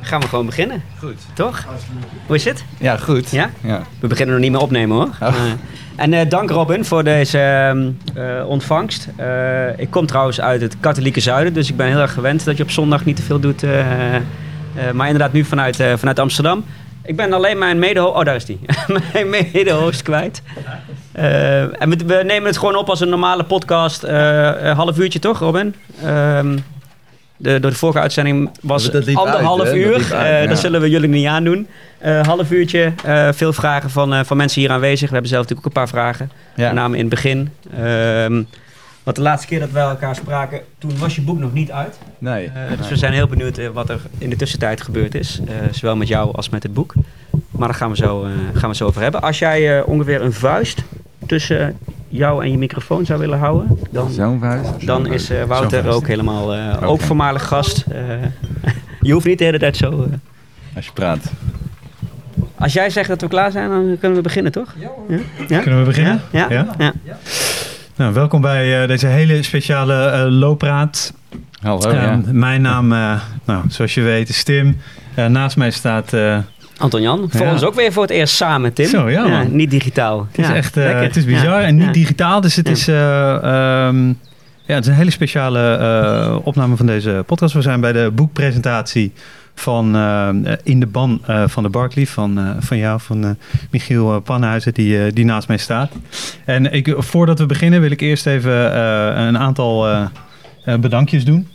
[0.00, 1.26] Gaan we gewoon beginnen, Goed.
[1.34, 1.66] toch?
[2.26, 2.64] Hoe is het?
[2.78, 3.30] Ja, goed.
[3.30, 3.50] Ja?
[3.60, 3.82] Ja.
[4.00, 5.08] We beginnen nog niet meer opnemen hoor.
[5.20, 5.28] Oh.
[5.28, 5.34] Eh,
[5.96, 9.08] en eh, dank Robin voor deze ehm, eh, ontvangst.
[9.16, 12.56] Eh, ik kom trouwens uit het katholieke zuiden, dus ik ben heel erg gewend dat
[12.56, 13.62] je op zondag niet te veel doet.
[13.62, 14.22] eh, eh,
[14.94, 16.64] maar inderdaad nu vanuit, eh, vanuit Amsterdam.
[17.02, 18.60] Ik ben alleen mijn mede Oh, daar is die.
[19.12, 20.42] mijn mede-host kwijt.
[21.12, 24.02] Eh, en we, we nemen het gewoon op als een normale podcast.
[24.02, 25.74] eh, een half uurtje toch, Robin?
[26.04, 26.58] Ehm,
[27.38, 29.92] de, door de vorige uitzending was Dat liep anderhalf uit, uur.
[29.92, 30.48] Dat uit, Eh, ja.
[30.48, 31.66] Dat zullen we jullie niet aandoen.
[31.98, 35.08] Eh half uurtje, eh, veel vragen van, van mensen hier aanwezig.
[35.08, 36.30] We hebben zelf natuurlijk ook een paar vragen.
[36.56, 36.64] Ja.
[36.66, 37.50] Met name in het begin.
[37.76, 38.42] Ehm,
[39.02, 41.98] want de laatste keer dat wij elkaar spraken, toen was je boek nog niet uit.
[42.18, 42.50] Nee.
[42.68, 42.88] Dus nee.
[42.88, 45.40] we zijn heel benieuwd wat er in de tussentijd gebeurd is.
[45.70, 46.94] zowel met jou als met het boek.
[47.50, 48.20] Maar daar gaan we zo,
[48.52, 49.20] gaan we het zo over hebben.
[49.22, 50.82] Als jij ongeveer een vuist
[51.26, 51.78] tussen
[52.08, 54.10] jou en je microfoon zou willen houden, dan,
[54.84, 57.84] dan is eh, Wouter ook helemaal, eh, ook voormalig gast.
[57.90, 58.00] Eh,
[59.00, 59.90] je hoeft niet de hele tijd zo...
[59.90, 60.16] eh.
[60.76, 61.32] Als je praat.
[62.58, 64.74] Als jij zegt dat we klaar zijn, dan kunnen we beginnen, toch?
[64.78, 64.88] Ja?
[65.48, 65.60] ja?
[65.60, 66.20] Kunnen we beginnen?
[66.30, 66.46] Ja?
[66.50, 66.66] Ja?
[66.78, 66.92] Ja?
[67.04, 67.16] ja.
[67.96, 71.12] Nou, welkom bij eh, deze hele speciale eh loopraad.
[71.62, 72.20] Hallo, Ehm, ja.
[72.32, 74.76] Mijn naam, eh, nou, zoals je weet, is Tim.
[75.14, 76.12] Eh, naast mij staat...
[76.78, 77.52] Anton Jan, voor Ja.
[77.52, 78.86] ons ook weer voor het eerst samen, Tim.
[78.86, 80.26] Zo, ja, niet digitaal.
[80.30, 82.40] het is echt eh, het is bizar en niet digitaal.
[82.40, 82.88] Dus het is...
[82.88, 84.06] eh, ehm,
[84.66, 87.54] ja, het is een hele speciale eh, opname van deze podcast.
[87.54, 89.12] We zijn bij de boekpresentatie
[89.54, 89.96] van
[90.62, 92.06] In de Ban van de Barclay.
[92.06, 93.36] Van, van jou, van
[93.70, 95.92] Michiel Pannenhuizen, die, die naast mij staat.
[96.44, 98.78] En ik, voordat we beginnen wil ik eerst even
[99.26, 99.86] een aantal
[100.80, 101.48] bedankjes doen.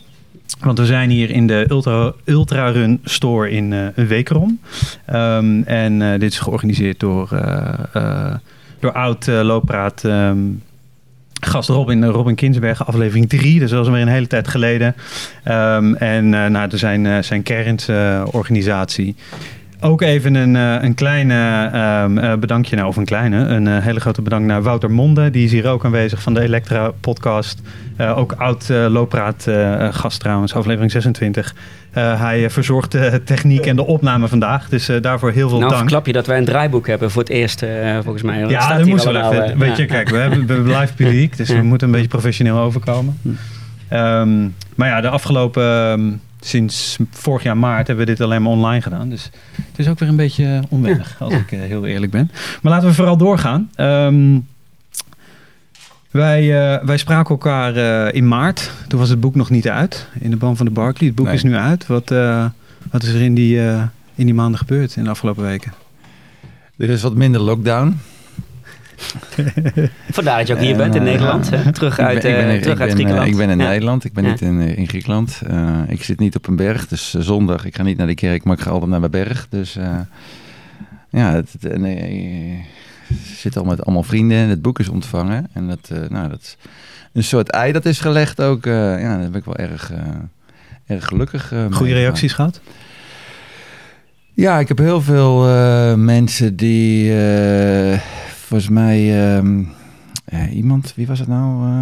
[0.60, 4.60] Want we zijn hier in de Ultra, Ultra Run Store in eh Wekerom.
[5.04, 7.32] Ehm, en eh, dit is georganiseerd door,
[7.92, 8.34] eh,
[8.80, 10.38] door oud looppraat ehm,
[11.40, 13.58] gast Robin, Robin Kinsbergen, aflevering 3.
[13.58, 14.94] Dus dat was weer een hele tijd geleden.
[15.42, 17.88] Ehm, en nou, er zijn, zijn Kerns
[18.30, 19.16] organisatie.
[19.84, 23.78] Ook even een, eh, een kleine ehm, eh, bedankje, nou, of een kleine, een eh,
[23.78, 25.30] hele grote bedankt naar Wouter Monde.
[25.30, 27.60] Die is hier ook aanwezig van de Elektra podcast.
[28.16, 31.54] Ook oud looppraat eh, gast trouwens, aflevering 26.
[31.90, 34.68] Eh, hij verzorgt de techniek en de opname vandaag.
[34.68, 35.82] Dus daarvoor heel veel Nou, dank.
[35.82, 37.64] verklap je dat wij een draaiboek hebben voor het eerst,
[38.02, 38.40] volgens mij.
[38.40, 39.58] Dat Ja, staat dat moest wel even.
[39.58, 39.82] Weet ja.
[39.82, 41.56] je, kijk, we hebben, we live publiek, dus Ja.
[41.56, 43.18] we moeten een beetje professioneel overkomen.
[43.22, 43.28] Hm.
[43.88, 44.42] Ehm,
[44.74, 46.10] maar ja, de afgelopen, ehm,
[46.44, 49.08] sinds vorig jaar maart hebben we dit alleen maar online gedaan.
[49.08, 51.38] Dus het is ook weer een beetje onwennig, als Ja.
[51.38, 52.30] ik eh, heel eerlijk ben.
[52.62, 53.70] Maar laten we vooral doorgaan.
[53.74, 54.38] Ehm,
[56.10, 56.40] wij,
[56.74, 58.70] eh, wij spraken elkaar eh, in maart.
[58.88, 61.06] Toen was het boek nog niet uit, in de ban van de Barclay.
[61.08, 61.34] Het boek Nee.
[61.34, 61.86] is nu uit.
[61.86, 62.44] Wat, eh,
[62.90, 63.82] wat is er in die, eh,
[64.14, 65.72] in die maanden gebeurd in de afgelopen weken?
[66.76, 67.98] Er is wat minder lockdown.
[70.10, 71.50] Vandaar dat je ook hier En, bent in eh, Nederland.
[71.50, 71.72] hè?
[71.72, 73.30] Terug Ik uit, ben- ik ben eh, in- terug ik uit ben, eh, Griekenland.
[73.30, 73.68] Ik ben in Ja.
[73.68, 74.30] Nederland, ik ben Ja.
[74.30, 75.40] niet in, in Griekenland.
[75.46, 77.64] Eh, ik zit niet op een berg, dus zondag.
[77.64, 79.46] Ik ga niet naar de kerk, maar ik ga altijd naar mijn berg.
[79.50, 79.98] Dus eh,
[81.10, 82.64] ja, het, het- en, ik
[83.36, 85.46] zit al met allemaal vrienden en het boek is ontvangen.
[85.52, 86.56] En dat, eh, nou, dat is
[87.12, 88.66] een soort ei dat is gelegd ook.
[88.66, 89.98] eh, ja, daar ben ik wel erg, eh,
[90.96, 91.64] erg gelukkig eh.
[91.70, 92.60] Goede reacties gehad?
[94.36, 97.98] Ja, ik heb heel veel eh, mensen die eh,
[98.44, 99.62] volgens mij ehm,
[100.24, 101.66] eh, iemand, wie was het nou?
[101.66, 101.74] Eh,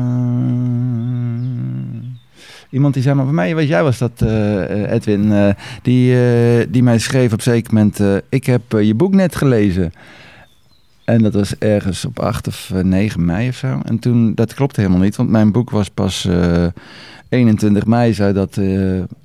[2.70, 6.16] iemand die zei maar bij mij, weet jij was dat eh, Edwin, die,
[6.70, 9.92] die mij schreef op zeker moment, ik heb je boek net gelezen.
[11.04, 13.80] En dat was ergens op 8 of eh, 9 mei of zo.
[13.84, 16.66] En toen, dat klopte helemaal niet, want mijn boek was pas eh,
[17.28, 18.54] 21 mei zou dat,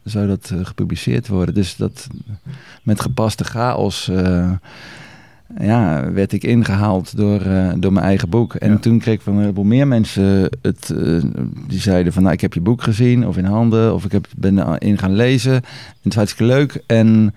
[0.03, 1.53] zou dat gepubliceerd worden.
[1.53, 2.07] Dus dat
[2.83, 4.11] met gepaste chaos
[5.59, 8.53] ja, werd ik ingehaald door, eh, door mijn eigen boek.
[8.55, 8.77] En Ja.
[8.77, 11.17] toen kreeg ik van een heleboel meer mensen het, eh,
[11.67, 14.27] die zeiden van nou ik heb je boek gezien of in handen of ik heb,
[14.37, 15.53] ben erin gaan lezen.
[15.53, 15.63] En
[16.01, 16.83] het is hartstikke leuk.
[16.85, 17.33] En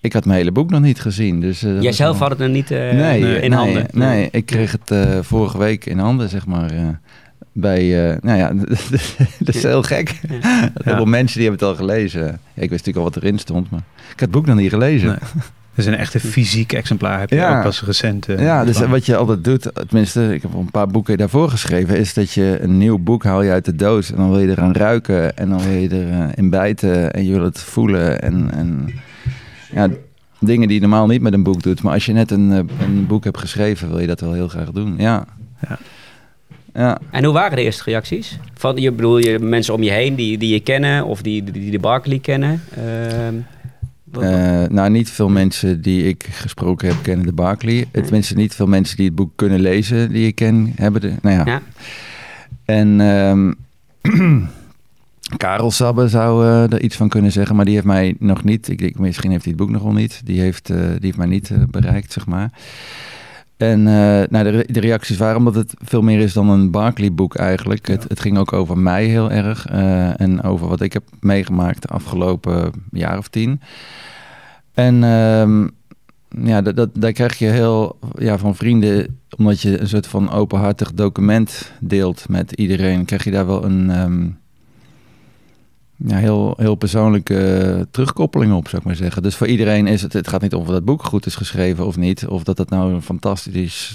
[0.00, 1.40] ik had mijn hele boek nog niet gezien.
[1.40, 3.58] Dus, eh, dat Jij was zelf wel- had het nog niet eh, nee, in nee,
[3.58, 3.86] handen.
[3.92, 6.70] Nee, ik kreeg het eh, vorige week in handen, zeg maar.
[6.70, 6.88] eh,
[7.52, 8.52] bij, eh, nou ja,
[9.38, 10.20] dat is heel gek.
[10.40, 10.70] Ja.
[10.84, 12.22] Heel veel mensen die hebben het al gelezen.
[12.22, 14.70] Ja, ik wist natuurlijk al wat erin stond, maar ik had het boek nog niet
[14.70, 15.08] gelezen.
[15.08, 15.18] Nee.
[15.78, 17.56] Dus een echte fysiek exemplaar heb je Ja.
[17.56, 18.28] ook pas recent.
[18.28, 21.50] eh, Ja, dus wat je altijd doet, tenminste, ik heb al een paar boeken daarvoor
[21.50, 24.38] geschreven, is dat je een nieuw boek haal je uit de doos en dan wil
[24.40, 28.22] je eraan ruiken en dan wil je erin in bijten en je wil het voelen
[28.22, 28.88] en, en
[29.72, 29.88] ja,
[30.40, 31.82] dingen die je normaal niet met een boek doet.
[31.82, 34.48] Maar als je net een, eh, een boek hebt geschreven, wil je dat wel heel
[34.48, 34.94] graag doen.
[34.98, 35.24] Ja.
[35.68, 35.78] Ja.
[36.74, 36.98] Ja.
[37.10, 38.38] En hoe waren de eerste reacties?
[38.54, 41.52] Van, je bedoel je mensen om je heen die, die je kennen of die, die,
[41.52, 42.60] die de Barkley kennen?
[44.12, 47.86] Eh, nou, niet veel mensen die ik gesproken heb kennen de Barclay.
[47.92, 51.12] Tenminste, niet veel mensen die het boek kunnen lezen die ik ken hebben de.
[51.22, 51.44] Nou ja.
[51.44, 51.62] Ja.
[52.64, 53.52] En ehm,
[55.36, 58.68] Karel Sabbe zou uh, er iets van kunnen zeggen, maar die heeft mij nog niet.
[58.68, 60.20] Ik denk, misschien heeft hij het boek nog wel niet.
[60.24, 62.50] Die heeft, uh, die heeft mij niet bereikt, zeg maar.
[63.58, 67.86] En nou, de, de, reacties waren omdat het veel meer is dan een Barclay-boek eigenlijk.
[67.86, 67.92] Ja.
[67.92, 69.66] Het, het, ging ook over mij heel erg
[70.16, 73.60] en over wat ik heb meegemaakt de afgelopen jaar of tien.
[74.74, 75.66] En ehm,
[76.28, 80.30] ja, dat, dat, daar krijg je heel ja, van vrienden, omdat je een soort van
[80.30, 84.38] openhartig document deelt met iedereen, krijg je daar wel een um,
[86.06, 89.22] ja, heel, heel persoonlijke terugkoppeling op, zou ik maar zeggen.
[89.22, 91.86] Dus voor iedereen is het, het gaat niet om of dat boek goed is geschreven
[91.86, 93.94] of niet, of dat het nou een fantastisch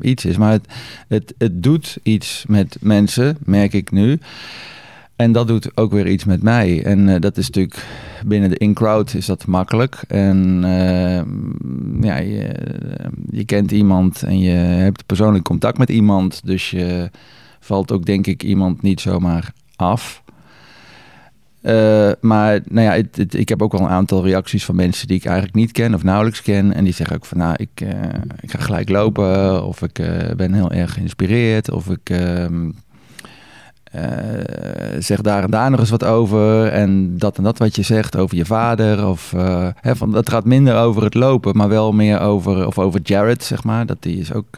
[0.00, 0.66] iets is, maar het,
[1.08, 4.18] het, het doet iets met mensen, merk ik nu.
[5.16, 6.84] En dat doet ook weer iets met mij.
[6.84, 7.86] En uh, dat is natuurlijk
[8.26, 10.04] binnen de in-crowd is dat makkelijk.
[10.08, 11.22] En uh,
[12.00, 12.54] ja, je,
[13.30, 16.40] je, kent iemand en je hebt persoonlijk contact met iemand.
[16.44, 17.10] Dus je
[17.60, 20.22] valt ook denk ik iemand niet zomaar af.
[21.64, 25.06] Uh, maar nou ja, het, het, ik heb ook wel een aantal reacties van mensen
[25.06, 26.74] die ik eigenlijk niet ken of nauwelijks ken.
[26.74, 27.80] En die zeggen ook van nou, ik,
[28.40, 29.64] ik ga gelijk lopen.
[29.64, 30.00] Of ik
[30.36, 31.70] ben heel erg geïnspireerd.
[31.70, 32.70] Of ik ehm,
[34.98, 36.66] zeg daar en daar nog eens wat over.
[36.66, 39.06] En dat en dat wat je zegt over je vader.
[39.06, 39.30] Of,
[39.80, 43.44] hè, van, dat gaat minder over het lopen, maar wel meer over, of over Jared,
[43.44, 43.86] zeg maar.
[43.86, 44.56] Dat die is ook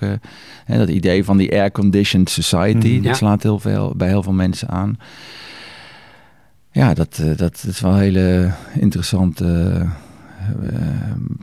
[0.64, 2.97] hè, dat idee van die air-conditioned society.
[2.97, 4.99] Mm, dat slaat heel veel, bij heel veel mensen aan.
[6.76, 9.82] Ja, dat, dat is wel een hele interessante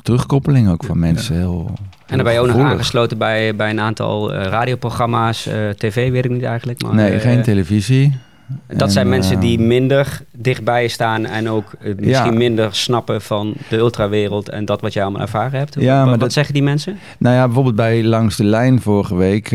[0.02, 1.36] terugkoppeling ook van mensen.
[1.36, 1.72] Heel,
[2.06, 6.12] en dan ben je ook nog aangesloten bij, bij een aantal uh, radioprogramma's, uh, tv
[6.12, 6.82] weet ik niet eigenlijk.
[6.82, 8.18] Maar, nee, geen televisie.
[8.68, 12.32] Dat zijn mensen die minder dichtbij staan en ook misschien ja.
[12.32, 15.76] minder snappen van de ultrawereld en dat wat jij allemaal ervaren hebt.
[15.80, 16.98] Ja, wat, maar wat zeggen die mensen?
[17.18, 19.50] Nou ja, bijvoorbeeld bij Langs de Lijn vorige week.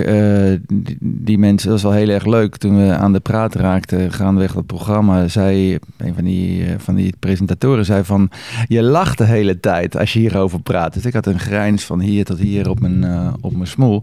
[0.68, 2.56] die, die, mensen, dat was wel heel erg leuk.
[2.56, 7.14] Toen we aan de praat raakten, gaandeweg dat programma, zei een van die, van die
[7.18, 8.30] presentatoren zei van,
[8.68, 10.94] je lacht de hele tijd als je hierover praat.
[10.94, 14.02] Dus ik had een grijns van hier tot hier op mijn, uh, op mijn smoel.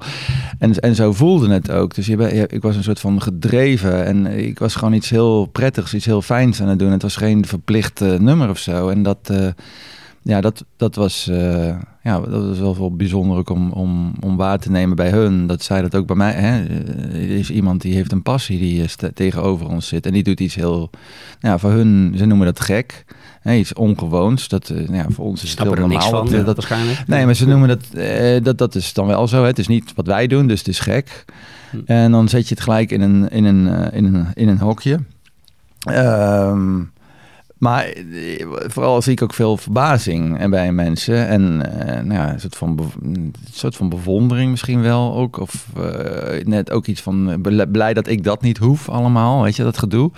[0.60, 1.96] En, en zo voelde het ook.
[1.96, 5.94] Dus je, ik was een soort van gedreven en ik was gewoon iets heel prettigs,
[5.94, 6.92] iets heel fijns aan het doen.
[6.92, 8.90] Het was geen verplicht uh, nummer of zo.
[8.90, 9.48] En dat, uh,
[10.22, 14.60] ja, dat, dat, was, uh, ja, dat was wel, wel bijzonder om, om, om waar
[14.60, 15.48] te nemen bij hun.
[15.48, 16.34] Dat zij dat ook bij mij.
[16.34, 16.64] Hè,
[17.12, 20.06] er is iemand die heeft een passie die tegenover ons zit.
[20.06, 20.90] En die doet iets heel,
[21.40, 23.06] ja, voor hun, ze noemen dat gek.
[23.42, 24.48] Hè, iets ongewoons.
[24.48, 26.10] Dat, nou ja, voor ons is het heel normaal.
[26.10, 27.08] Van, dat, dat, waarschijnlijk.
[27.08, 27.84] Nee, maar ze noemen dat,
[28.44, 29.42] dat, dat is dan wel zo.
[29.42, 29.48] Hè.
[29.48, 31.26] Het is niet wat wij doen, dus het is gek.
[31.86, 35.00] En dan zet je het gelijk in een, in een, in een, in een hokje.
[35.90, 36.94] Um,
[37.58, 37.94] maar
[38.68, 41.28] vooral zie ik ook veel verbazing bij mensen.
[41.28, 41.58] En
[42.08, 45.38] nou ja, een, soort van een soort van bewondering misschien wel ook.
[45.38, 45.68] Of
[46.44, 47.42] net ook iets van
[47.72, 49.44] blij dat ik dat niet hoef allemaal.
[49.44, 50.12] Weet je, dat gedoe.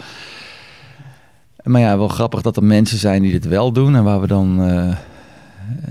[1.64, 3.96] Maar ja, wel grappig dat er mensen zijn die dit wel doen.
[3.96, 4.56] En waar we dan...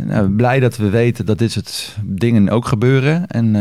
[0.04, 3.26] Nou, blij dat we weten dat dit soort dingen ook gebeuren.
[3.26, 3.54] En...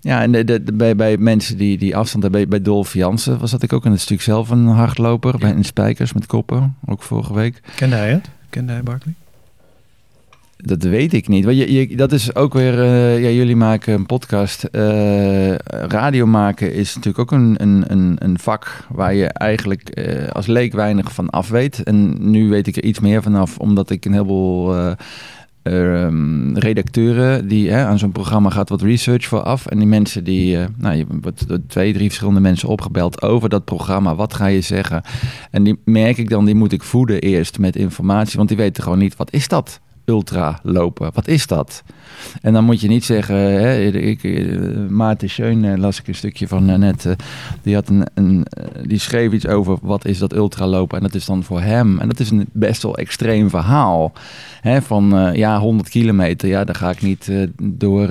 [0.00, 3.38] Ja, en de, de, bij, bij mensen die, die afstand hebben, bij, bij Dolf Jansen
[3.38, 5.38] was dat ik ook in het stuk zelf een hardloper.
[5.38, 7.60] Bij een spijkers met koppen, ook vorige week.
[7.74, 8.30] Kende hij het?
[8.50, 9.14] Kende hij Barkley?
[10.56, 11.44] Dat weet ik niet.
[11.44, 14.68] Want je, je, dat is ook weer, uh, ja, jullie maken een podcast.
[14.72, 15.54] Uh,
[15.88, 20.46] radio maken is natuurlijk ook een, een, een, een vak waar je eigenlijk uh, als
[20.46, 21.82] leek weinig van af weet.
[21.82, 24.94] En nu weet ik er iets meer vanaf, omdat ik een heleboel
[25.62, 29.66] um, redacteuren die hè, aan zo'n programma gaat wat research vooraf.
[29.66, 33.64] En die mensen die, uh, nou, je wordt twee, drie verschillende mensen opgebeld over dat
[33.64, 34.14] programma.
[34.14, 35.02] Wat ga je zeggen?
[35.50, 38.82] En die merk ik dan, die moet ik voeden eerst met informatie, want die weten
[38.82, 39.80] gewoon niet, wat is dat?
[40.10, 41.82] Ultra lopen, wat is dat?
[42.42, 46.14] En dan moet je niet zeggen, hè, ik, eh, Maarten Scheun eh, las ik een
[46.14, 47.16] stukje van net,
[47.62, 48.46] die, had een,
[48.86, 51.98] die schreef iets over wat is dat ultralopen en dat is dan voor hem.
[51.98, 54.12] En dat is een best wel extreem verhaal.
[54.60, 57.30] Hè, van ja, 100 kilometer, ja, dan ga ik niet
[57.62, 58.08] door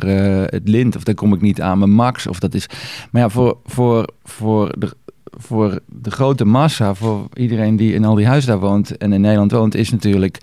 [0.49, 2.27] het lint of dan kom ik niet aan mijn max.
[2.27, 2.67] Of dat is,
[3.11, 4.95] maar ja, voor, voor, voor de,
[5.37, 9.21] voor de grote massa, voor iedereen die in al die huizen daar woont en in
[9.21, 10.37] Nederland woont, is natuurlijk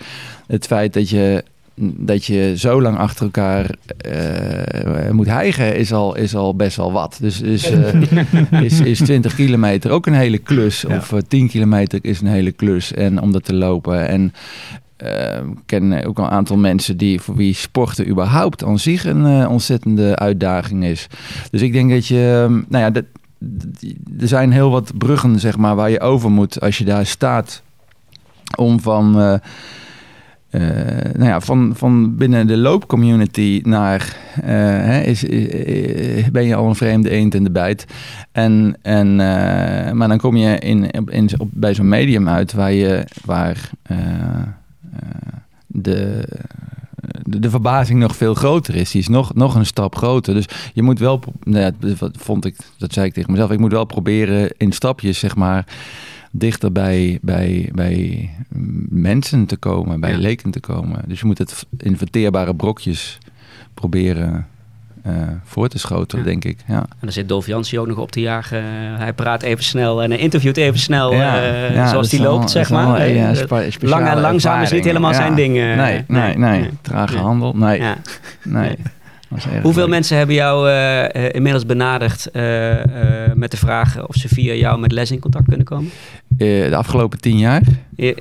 [0.46, 1.44] het feit dat je
[1.78, 3.70] dat je zo lang achter elkaar
[4.08, 7.18] uh, moet hijgen, is al, is al best wel wat.
[7.20, 7.94] Dus is, uh,
[8.64, 10.84] is, is 20 kilometer ook een hele klus.
[10.88, 10.96] Ja.
[10.96, 12.92] Of uh, 10 kilometer is een hele klus.
[12.92, 14.08] En om dat te lopen.
[14.08, 14.32] En
[14.96, 20.16] ik ken ook een aantal mensen die, voor wie sporten überhaupt aan zich een ontzettende
[20.16, 21.06] uitdaging is.
[21.50, 23.04] Dus ik denk dat je, nou ja, dat,
[24.20, 27.62] er zijn heel wat bruggen zeg maar, waar je over moet als je daar staat
[28.56, 29.20] om van
[30.50, 30.60] eh,
[31.14, 36.68] nou ja, van, van binnen de loopcommunity naar eh, hè, is, is- ben je al
[36.68, 37.84] een vreemde eend in de bijt.
[38.32, 42.72] En, en, eh, maar dan kom je in, in, op, bij zo'n medium uit waar,
[42.72, 44.48] je, waar eh, eh,
[45.66, 46.28] de,
[47.22, 48.90] de, de verbazing nog veel groter is.
[48.90, 50.34] Die is nog, nog een stap groter.
[50.34, 53.58] Dus je moet wel, nou ja, dat vond ik, dat zei ik tegen mezelf, ik
[53.58, 55.66] moet wel proberen in stapjes, zeg maar,
[56.30, 58.30] dichter bij, bij, bij
[58.88, 60.18] mensen te komen, bij Ja.
[60.18, 61.02] leken te komen.
[61.06, 63.18] Dus je moet het in verteerbare brokjes
[63.74, 64.46] proberen
[65.44, 66.30] voor te schotelen, Ja.
[66.30, 66.58] denk ik.
[66.66, 66.74] Ja.
[66.78, 67.48] En dan zit Dolf
[67.78, 68.62] ook nog op te jagen.
[68.98, 73.08] hij praat even snel en interviewt even snel Ja, eh, zoals die loopt, zeg maar.
[73.08, 75.58] ja, Eh, Lang en langzaam is niet helemaal zijn ding.
[75.58, 77.52] eh, nee, nee, nee, Trage handel.
[77.56, 77.82] Nee,
[78.44, 78.76] nee.
[79.62, 79.90] Hoeveel leuk.
[79.90, 82.72] mensen hebben jou eh, eh, inmiddels benaderd eh,
[83.24, 85.90] eh, met de vraag of ze via jou met les in contact kunnen komen?
[86.38, 87.62] Eh, de afgelopen tien jaar?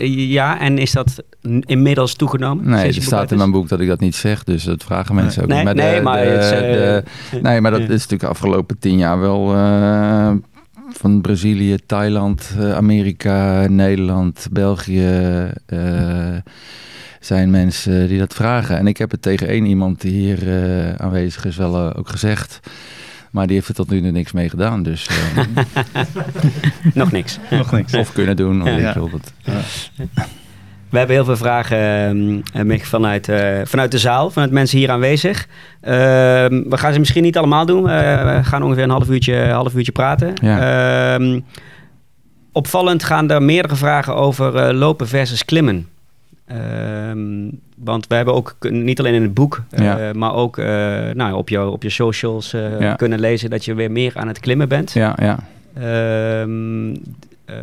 [0.07, 1.23] Ja, en is dat
[1.59, 2.69] inmiddels toegenomen?
[2.69, 5.43] Nee, er staat in mijn boek dat ik dat niet zeg, dus dat vragen mensen
[5.43, 5.75] ook Nee, niet.
[5.75, 7.03] nee, de- maar de- het is, eh, de-
[7.41, 10.31] nee, maar dat is natuurlijk de afgelopen tien jaar wel eh,
[10.89, 15.07] van Brazilië, Thailand, Amerika, Nederland, België
[15.65, 16.35] eh,
[17.25, 18.77] zijn mensen die dat vragen.
[18.77, 22.09] En ik heb het tegen één iemand die hier eh, aanwezig is wel eh, ook
[22.09, 22.59] gezegd.
[23.31, 24.83] Maar die heeft er tot nu toe niks mee gedaan.
[24.83, 25.43] Dus, eh,
[26.93, 27.39] Nog niks.
[27.49, 27.93] Nog niks.
[27.93, 28.61] of kunnen doen.
[28.61, 28.93] Of Ja.
[28.93, 29.33] dat.
[30.89, 34.77] We hebben heel veel vragen ehm, eh, Mick, vanuit, eh, vanuit de zaal, vanuit mensen
[34.77, 35.47] hier aanwezig.
[35.81, 37.89] Ehm, we gaan ze misschien niet allemaal doen.
[37.89, 40.33] Eh, we gaan ongeveer een half uurtje, half uurtje praten.
[40.35, 41.39] Ehm,
[42.51, 45.87] opvallend gaan er meerdere vragen over eh, lopen versus klimmen.
[46.45, 50.65] Ehm, want we hebben ook niet alleen in het boek, eh, maar ook eh,
[51.13, 52.93] nou, op, jou, op je socials eh, Ja.
[52.93, 54.91] kunnen lezen dat je weer meer aan het klimmen bent.
[54.91, 55.39] Ja, ja.
[55.73, 56.95] Ehm,
[57.45, 57.55] eh,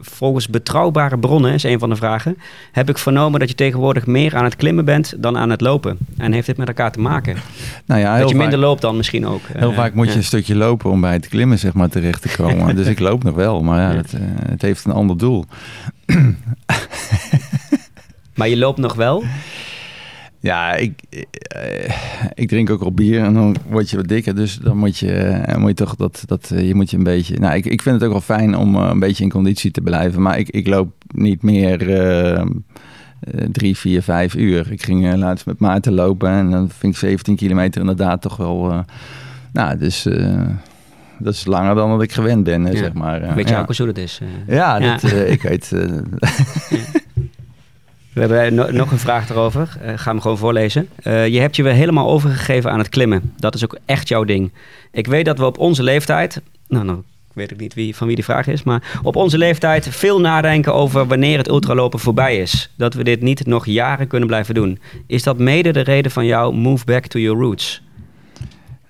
[0.00, 2.36] volgens betrouwbare bronnen, is een van de vragen,
[2.72, 5.98] heb ik vernomen dat je tegenwoordig meer aan het klimmen bent dan aan het lopen.
[6.16, 7.36] En heeft dit met elkaar te maken?
[7.86, 9.40] Nou ja, dat je vaak- minder loopt dan misschien ook.
[9.52, 12.36] Heel vaak moet je een stukje lopen om bij het klimmen zeg maar, terecht te
[12.36, 12.74] komen.
[12.76, 13.96] dus ik loop nog wel, maar ja.
[13.96, 14.12] Het,
[14.48, 15.44] het heeft een ander doel.
[18.38, 19.24] Maar je loopt nog wel.
[20.40, 20.92] Ja, ik,
[21.48, 21.94] eh,
[22.34, 24.34] ik drink ook al bier en dan word je wat dikker.
[24.34, 27.02] Dus dan moet je, eh, moet je toch dat, dat eh, je moet je een
[27.02, 27.38] beetje...
[27.38, 30.22] Nou, ik, ik vind het ook wel fijn om een beetje in conditie te blijven.
[30.22, 31.78] Maar ik, ik loop niet meer
[33.52, 34.72] drie, vier, vijf uur.
[34.72, 38.84] Ik ging laatst met Maarten lopen en dan vind ik 17 kilometer inderdaad toch wel...
[39.52, 40.02] nou, dus
[41.18, 42.76] dat is langer dan dat ik gewend ben, Ja.
[42.76, 43.34] zeg maar.
[43.34, 43.60] Weet je ja.
[43.60, 44.20] ook hoe zo dat is?
[44.46, 44.96] Ja, Ja.
[44.96, 45.72] dat, ik weet...
[48.18, 49.76] We hebben no- nog een vraag erover.
[49.82, 50.88] Eh ga hem gewoon voorlezen.
[51.02, 53.32] Eh, je hebt je weer helemaal overgegeven aan het klimmen.
[53.36, 54.52] Dat is ook echt jouw ding.
[54.92, 56.40] Ik weet dat we op onze leeftijd...
[56.68, 58.62] Nou, nou weet ik niet wie, van wie die vraag is.
[58.62, 62.70] Maar op onze leeftijd veel nadenken over wanneer het ultralopen voorbij is.
[62.76, 64.78] Dat we dit niet nog jaren kunnen blijven doen.
[65.06, 67.82] Is dat mede de reden van jouw move back to your roots?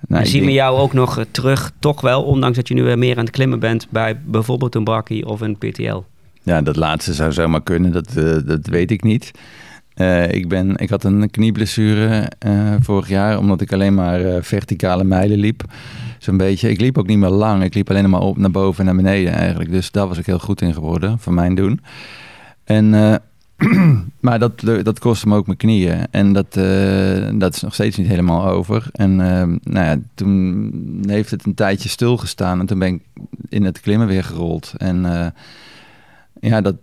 [0.08, 2.82] nou, zien we denk- jou ook nog eh, terug, toch wel, ondanks dat je nu
[2.82, 3.86] weer meer aan het klimmen bent...
[3.90, 6.02] bij bijvoorbeeld een Barkie of een PTL?
[6.42, 9.30] Ja, dat laatste zou zomaar kunnen, dat, eh, dat weet ik niet.
[9.94, 15.04] Eh, ik, ben, ik had een knieblessure eh, vorig jaar, omdat ik alleen maar verticale
[15.04, 15.64] mijlen liep.
[16.18, 16.70] Zo'n beetje.
[16.70, 19.04] Ik liep ook niet meer lang, ik liep alleen maar op naar boven en naar
[19.04, 19.70] beneden eigenlijk.
[19.70, 21.80] Dus daar was ik heel goed in geworden, van mijn doen.
[22.64, 22.90] En,
[24.20, 26.06] maar dat, dat kostte me ook mijn knieën.
[26.10, 26.54] En dat,
[27.38, 28.86] dat is nog steeds niet helemaal over.
[28.92, 29.16] En
[29.62, 32.60] nou ja, toen heeft het een tijdje stilgestaan.
[32.60, 33.02] En toen ben ik
[33.48, 34.72] in het klimmen weer gerold.
[34.76, 35.32] En
[36.40, 36.76] ja, dat,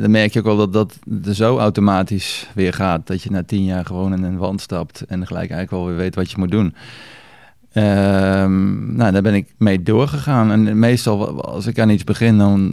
[0.00, 3.06] dan merk je ook wel dat dat er zo automatisch weer gaat.
[3.06, 5.00] Dat je na tien jaar gewoon in een wand stapt.
[5.00, 6.74] En gelijk eigenlijk wel weer weet wat je moet doen.
[7.72, 10.50] Ehm, nou, daar ben ik mee doorgegaan.
[10.50, 12.72] En meestal als ik aan iets begin, dan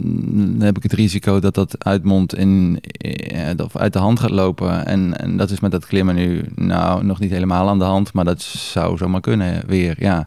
[0.58, 4.86] heb ik het risico dat dat uitmondt in, eh, of uit de hand gaat lopen.
[4.86, 8.12] En, en dat is met dat klimmen nu nou nog niet helemaal aan de hand,
[8.12, 10.26] maar dat zou zomaar kunnen weer, ja.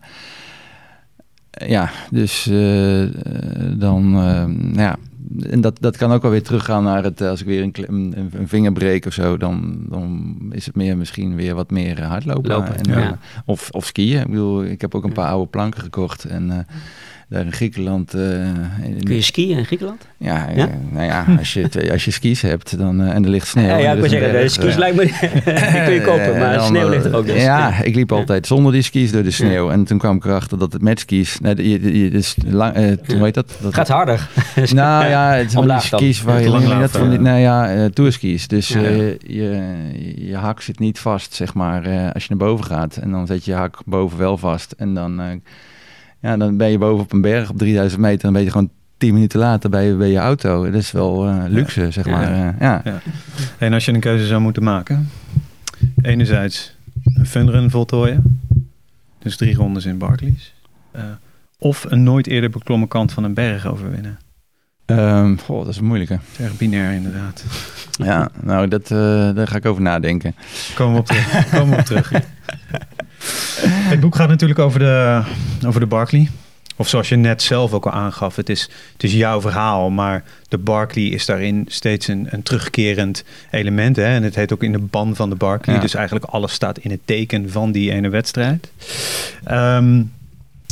[1.50, 3.04] Ja, dus eh,
[3.78, 4.96] dan, eh, ja,
[5.50, 7.74] en dat, dat kan ook wel weer teruggaan naar het, eh, als ik weer een,
[7.88, 12.00] een, een vinger breek of zo, dan, dan is het meer misschien weer wat meer
[12.00, 12.50] eh, hardlopen.
[12.50, 13.02] Lopen, en, ja.
[13.02, 13.12] eh,
[13.46, 14.22] of, of skiën.
[14.22, 16.76] Ik bedoel, ik heb ook een paar oude planken gekocht en eh,
[17.30, 18.14] daar in Griekenland.
[18.14, 18.22] eh,
[19.04, 20.08] Kun je skiën in Griekenland?
[20.18, 20.68] ja, Ja?
[20.68, 23.66] eh, nou ja, als je, als je skis hebt dan, eh, en er ligt sneeuw.
[23.66, 25.04] Ja, ja, ik er wil zeggen, de berg, skis eh, lijkt me...
[25.74, 27.42] die kun je kopen, maar dan, sneeuw ligt er ook dus.
[27.42, 29.70] Ja, ik liep altijd zonder die skis door de sneeuw.
[29.70, 31.40] En toen kwam ik erachter dat het met skis...
[31.40, 33.48] Nee, de- je, je, dus lang, eh, toen weet dat?
[33.48, 34.30] dat Het gaat harder.
[34.74, 38.48] nou ja, het zijn die skis waar je lang laten, van nou ja, eh, tourskis.
[38.48, 38.82] Dus Ja.
[38.82, 39.72] eh, je,
[40.28, 42.96] je hak zit niet vast, zeg maar, eh, als je naar boven gaat.
[42.98, 44.72] En dan zet je je hak boven wel vast.
[44.78, 45.26] En dan, eh,
[46.24, 48.22] ja, dan ben je boven op een berg op 3000 meter.
[48.22, 50.66] Dan ben je gewoon tien minuten later bij je, bij je auto.
[50.66, 52.12] Dat is wel eh, luxe, zeg Ja.
[52.12, 52.32] maar.
[52.32, 53.02] eh, ja.
[53.58, 55.10] En als je een keuze zou moeten maken,
[56.02, 56.76] enerzijds
[57.14, 58.42] een funrun voltooien,
[59.20, 60.54] dus drie rondes in Barclays,
[60.92, 61.04] eh,
[61.58, 64.18] of een nooit eerder beklommen kant van een berg overwinnen.
[64.86, 66.14] Ehm, goh, dat is een moeilijke.
[66.14, 67.44] Dat is erg binair inderdaad.
[67.92, 68.88] Ja, nou, dat,
[69.36, 70.36] daar ga ik over nadenken.
[70.76, 71.50] Komen we op terug.
[71.50, 72.12] Komen we op terug.
[73.92, 75.22] Het boek gaat natuurlijk over de,
[75.66, 76.30] over de Barclay.
[76.76, 78.62] Of zoals je net zelf ook al aangaf, het is,
[78.94, 83.96] het is jouw verhaal, maar de Barclay is daarin steeds een, een terugkerend element.
[83.96, 84.04] Hè?
[84.04, 85.76] En het heet ook in de ban van de Barclay.
[85.76, 85.82] Ja.
[85.82, 88.72] Dus eigenlijk alles staat in het teken van die ene wedstrijd.
[89.44, 90.02] Ehm,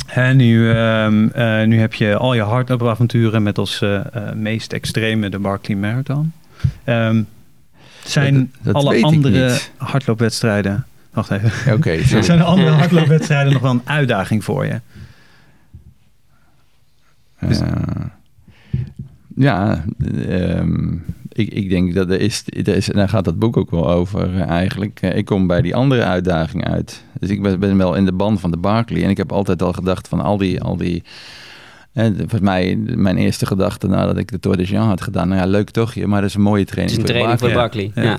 [0.06, 4.72] en nu, ehm, eh, nu heb je al je hardloopavonturen met als eh, eh, meest
[4.72, 6.32] extreme de Barclay Marathon.
[6.84, 7.22] Ehm,
[8.04, 10.86] zijn Dat- dat alle andere hardloopwedstrijden...
[11.12, 11.72] Wacht even.
[11.72, 12.02] Oké.
[12.22, 14.80] Zijn er andere hardloopwedstrijden nog wel een uitdaging voor je?
[17.40, 17.70] Dus- Eh,
[19.36, 19.84] ja,
[20.28, 20.92] ehm,
[21.28, 24.34] ik, ik denk dat er is, er is, daar gaat dat boek ook wel over
[24.34, 24.98] eh, eigenlijk.
[25.02, 27.04] Eh, ik kom bij die andere uitdaging uit.
[27.20, 29.62] Dus ik ben, ben wel in de band van de Barclay en ik heb altijd
[29.62, 31.02] al gedacht van al die, al die
[31.92, 35.40] en volgens mij, mijn eerste gedachte nadat ik de Tour de Jean had gedaan, nou
[35.40, 37.40] ja, leuk toch, maar dat is een mooie Het training is een voor de training
[37.40, 37.90] voor Barclay.
[37.94, 38.04] Barkley.
[38.04, 38.10] Ja.
[38.10, 38.18] Ja.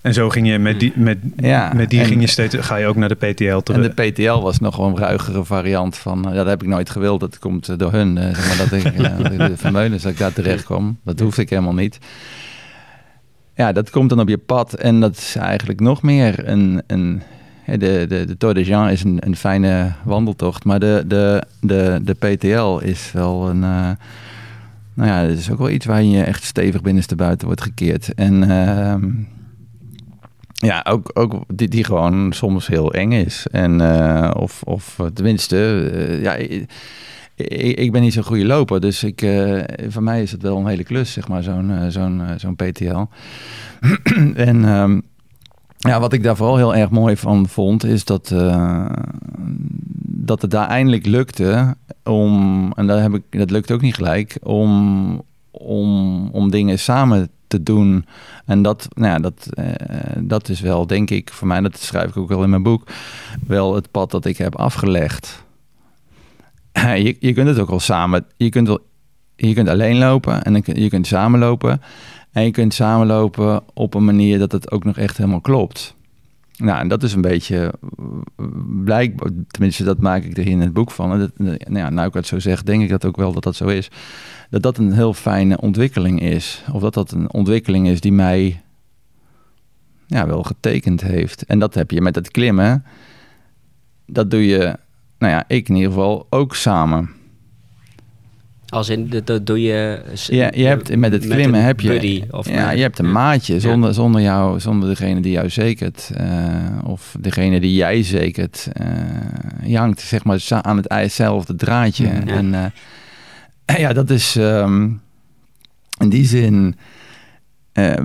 [0.00, 2.76] En zo ging je met die, met, Ja, met die en- ging je steeds, ga
[2.76, 3.94] je ook naar de PTL En terug.
[3.94, 6.24] de PTL was nog een ruigere variant van...
[6.24, 7.20] eh, ja, dat heb ik nooit gewild.
[7.20, 8.18] Dat komt eh, door hun.
[8.18, 9.18] eh, zeg maar, dat ik, eh,
[9.82, 10.98] de dat ik daar terecht kwam.
[11.04, 11.98] Dat hoefde ik helemaal niet.
[13.54, 14.72] Ja, dat komt dan op je pad.
[14.74, 16.82] En dat is eigenlijk nog meer een...
[16.86, 17.22] een
[17.66, 17.76] de,
[18.08, 20.64] de, de Tour de Jean is een, een fijne wandeltocht.
[20.64, 23.58] Maar de, de, de, de PTL is wel een...
[23.58, 23.96] nou
[24.94, 28.14] ja, dat is ook wel iets waar je echt stevig binnenstebuiten wordt gekeerd.
[28.14, 28.50] En...
[28.50, 29.04] ehm,
[30.66, 33.46] ja, ook, ook die, die gewoon soms heel eng is.
[33.50, 36.36] En, eh, of, of tenminste, eh, ja,
[37.46, 38.80] ik, ben niet zo'n goede loper.
[38.80, 41.88] Dus ik, eh, voor mij is het wel een hele klus, zeg maar, zo'n eh,
[41.88, 43.04] zo'n eh, zo'n PTL.
[44.48, 45.00] en ehm,
[45.76, 48.86] ja, wat ik daar vooral heel erg mooi van vond, is dat, eh,
[50.02, 54.38] dat het daar eindelijk lukte om, en dat, heb ik, dat lukt ook niet gelijk,
[54.42, 58.06] om, om, om dingen samen te doen.
[58.44, 59.66] En dat, nou ja, dat, eh,
[60.18, 62.88] dat is wel, denk ik, voor mij, dat schrijf ik ook wel in mijn boek,
[63.46, 65.44] wel het pad dat ik heb afgelegd.
[66.78, 68.78] Je, je kunt het ook wel samen, je kunt,
[69.36, 71.80] je kunt alleen lopen en je kunt samenlopen.
[72.32, 75.96] En je kunt samenlopen op een manier dat het ook nog echt helemaal klopt.
[76.58, 77.74] Nou, en dat is een beetje
[78.84, 81.18] blijkbaar, tenminste dat maak ik er in het boek van.
[81.18, 83.56] Dat, nou ja, nou ik het zo zeg, denk ik dat ook wel dat dat
[83.56, 83.90] zo is.
[84.50, 86.64] Dat dat een heel fijne ontwikkeling is.
[86.72, 88.62] Of dat dat een ontwikkeling is die mij
[90.06, 91.44] ja, wel getekend heeft.
[91.44, 92.84] En dat heb je met het klimmen.
[94.06, 94.76] Dat doe je,
[95.18, 97.10] nou ja, ik in ieder geval ook samen.
[98.68, 100.02] Als in, dat, dat doe je...
[100.26, 103.04] Ja, je hebt met het klimmen heb je, buddy, of ja, met- je hebt een
[103.06, 103.12] ja.
[103.12, 106.26] maatje zonder, zonder jou, zonder degene die jou zekert, eh,
[106.84, 108.68] of degene die jij zekert.
[108.72, 108.86] eh,
[109.62, 112.04] je hangt zeg maar aan het ijzelfde draadje.
[112.06, 112.20] Ja.
[112.26, 112.54] En
[113.64, 114.82] eh, ja, dat is ehm,
[115.98, 116.76] in die zin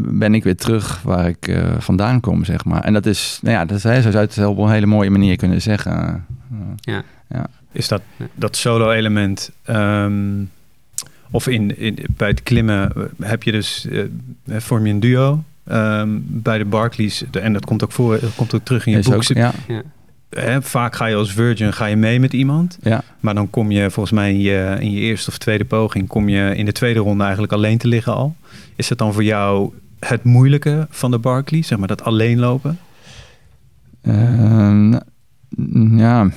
[0.04, 2.82] ben ik weer terug waar ik vandaan kom, zeg maar.
[2.84, 5.62] En dat is, nou ja, dat zou je het op een hele mooie manier kunnen
[5.62, 6.26] zeggen.
[7.74, 8.02] Is dat,
[8.36, 10.44] dat solo-element, ehm,
[11.32, 14.04] of in, in, bij het klimmen eh, heb je dus, eh,
[14.58, 18.36] vorm je een duo ehm, bij de Barclays, de- en dat komt ook, voor, dat
[18.36, 19.16] komt ook terug in je Is boek.
[19.16, 19.54] ook, ja,
[20.30, 23.04] Hè, vaak ga je als virgin ga je mee met iemand, ja.
[23.20, 26.30] maar dan kom je volgens mij in je, in je eerste of tweede poging, kom
[26.30, 28.36] je in de tweede ronde eigenlijk alleen te liggen al.
[28.76, 32.80] Is dat dan voor jou het moeilijke van de Barclays, zeg maar dat alleen lopen?
[34.02, 34.94] Ehm,
[35.98, 36.30] ja,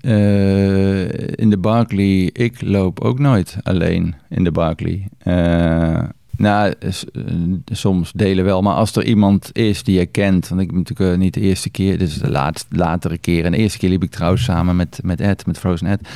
[0.00, 5.08] eh, in de Barclay, ik loop ook nooit alleen in de Barclay.
[5.18, 6.02] Eh,
[6.36, 6.90] nou, eh,
[7.64, 11.18] soms delen wel, maar als er iemand is die je kent, want ik ben natuurlijk
[11.18, 13.44] niet de eerste keer, dit is de laatste, latere keer.
[13.44, 16.08] En de eerste keer liep ik trouwens samen met, met Ed, met Frozen Ed.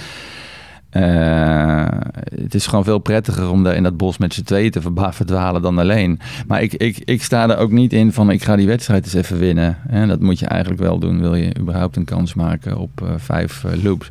[0.92, 1.86] Eh,
[2.34, 5.62] het is gewoon veel prettiger om daar in dat bos met z'n tweeën te verdwalen
[5.62, 6.20] dan alleen.
[6.46, 9.14] Maar ik, ik, ik sta er ook niet in van ik ga die wedstrijd eens
[9.14, 9.78] even winnen.
[10.06, 11.20] Dat moet je eigenlijk wel doen.
[11.20, 14.08] Wil je überhaupt een kans maken op eh, vijf eh, loops.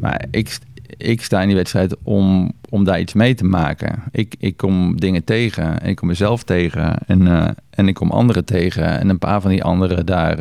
[0.00, 0.58] Maar ik,
[0.96, 4.02] ik sta in die wedstrijd om, om daar iets mee te maken.
[4.10, 5.80] Ik, ik kom dingen tegen.
[5.80, 6.98] En ik kom mezelf tegen.
[7.06, 8.98] En, en ik kom anderen tegen.
[9.00, 10.38] En een paar van die anderen daar...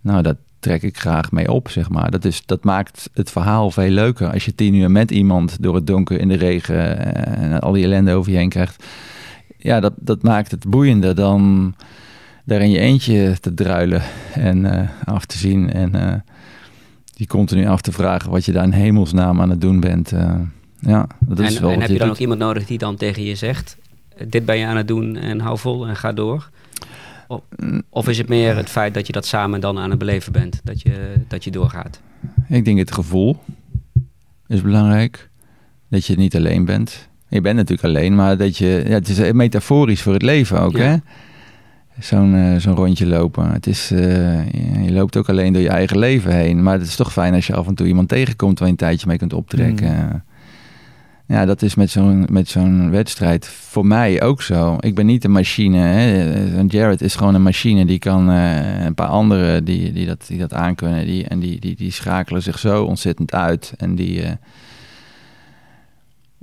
[0.00, 2.10] nou, dat trek ik graag mee op, zeg maar.
[2.10, 4.32] Dat, is, dat maakt het verhaal veel leuker.
[4.32, 6.98] Als je tien uur met iemand door het donker in de regen...
[7.14, 8.84] eh, en al die ellende over je heen krijgt.
[9.56, 11.74] Ja, dat, dat maakt het boeiender dan
[12.44, 14.02] daar in je eentje te druilen
[14.34, 15.72] en eh, af te zien.
[15.72, 16.14] En eh,
[17.14, 20.12] die continu af te vragen wat je daar in hemelsnaam aan het doen bent.
[20.80, 22.16] Ja, dat is en wel en heb je dan doet.
[22.16, 23.76] ook iemand nodig die dan tegen je zegt...
[24.26, 26.50] dit ben je aan het doen en hou vol en ga door?
[27.90, 30.60] Of, is het meer het feit dat je dat samen dan aan het beleven bent?
[30.64, 32.00] Dat je, dat je doorgaat?
[32.48, 33.36] Ik denk het gevoel
[34.46, 35.28] is belangrijk.
[35.88, 37.08] Dat je niet alleen bent.
[37.28, 38.82] Je bent natuurlijk alleen, maar dat je...
[38.86, 40.82] Ja, het is metaforisch voor het leven ook, Ja.
[40.84, 40.96] hè?
[41.98, 43.52] Zo'n eh, zo'n rondje lopen.
[43.52, 43.98] Het is, eh,
[44.52, 46.62] je- je loopt ook alleen door je eigen leven heen.
[46.62, 48.58] Maar het is toch fijn als je af en toe iemand tegenkomt...
[48.58, 50.24] waar je een tijdje mee kunt optrekken.
[51.30, 54.76] Ja, dat is met zo'n met zo'n wedstrijd voor mij ook zo.
[54.80, 55.76] Ik ben niet een machine.
[55.78, 56.62] Hè.
[56.62, 57.84] Jared is gewoon een machine.
[57.84, 61.06] Die kan eh, een paar anderen die, die, dat, die dat aankunnen.
[61.06, 63.72] Die, en die, die, die schakelen zich zo ontzettend uit.
[63.76, 64.22] En die...
[64.22, 64.32] eh,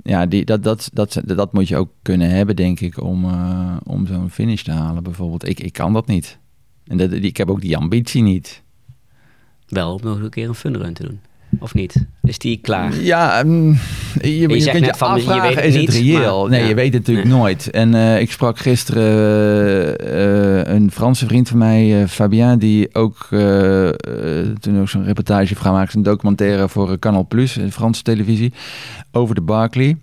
[0.02, 3.76] ja, die, dat, dat, dat, dat moet je ook kunnen hebben, denk ik, om, eh,
[3.84, 5.48] om zo'n finish te halen bijvoorbeeld.
[5.48, 6.38] Ik, ik kan dat niet.
[6.86, 8.62] En dat, ik heb ook die ambitie niet.
[9.66, 11.20] Wel om nog een keer een funrun te doen.
[11.60, 12.06] Of niet?
[12.22, 12.94] Is die klaar?
[12.94, 13.78] Ja, mm,
[14.22, 16.40] je, je, zegt kunt je van, je afvragen, weet het is het reëel?
[16.40, 16.68] maar- nee, ja.
[16.68, 17.36] je weet het natuurlijk Nee.
[17.36, 17.70] nooit.
[17.70, 23.26] En eh, ik sprak gisteren eh, een Franse vriend van mij, eh, Fabien, die ook
[24.60, 28.52] toen ook zo'n reportage heeft gemaakt, een documentaire voor Canal Plus, de Franse televisie,
[29.12, 29.96] over de Barclay.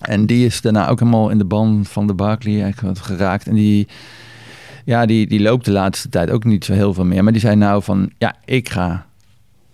[0.00, 3.46] En die is daarna ook helemaal in de ban van de Barclay eigenlijk geraakt.
[3.46, 3.86] En die,
[4.84, 7.22] ja, die, die loopt de laatste tijd ook niet zo heel veel meer.
[7.22, 9.05] Maar die zei nou van, ja, ik ga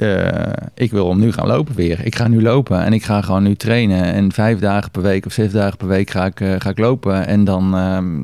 [0.02, 2.04] eh, ik wil nu gaan lopen weer.
[2.06, 4.04] Ik ga nu lopen en ik ga gewoon nu trainen.
[4.04, 6.78] En vijf dagen per week of zes dagen per week ga ik, eh, ga ik
[6.78, 7.26] lopen.
[7.26, 8.20] En dan ehm,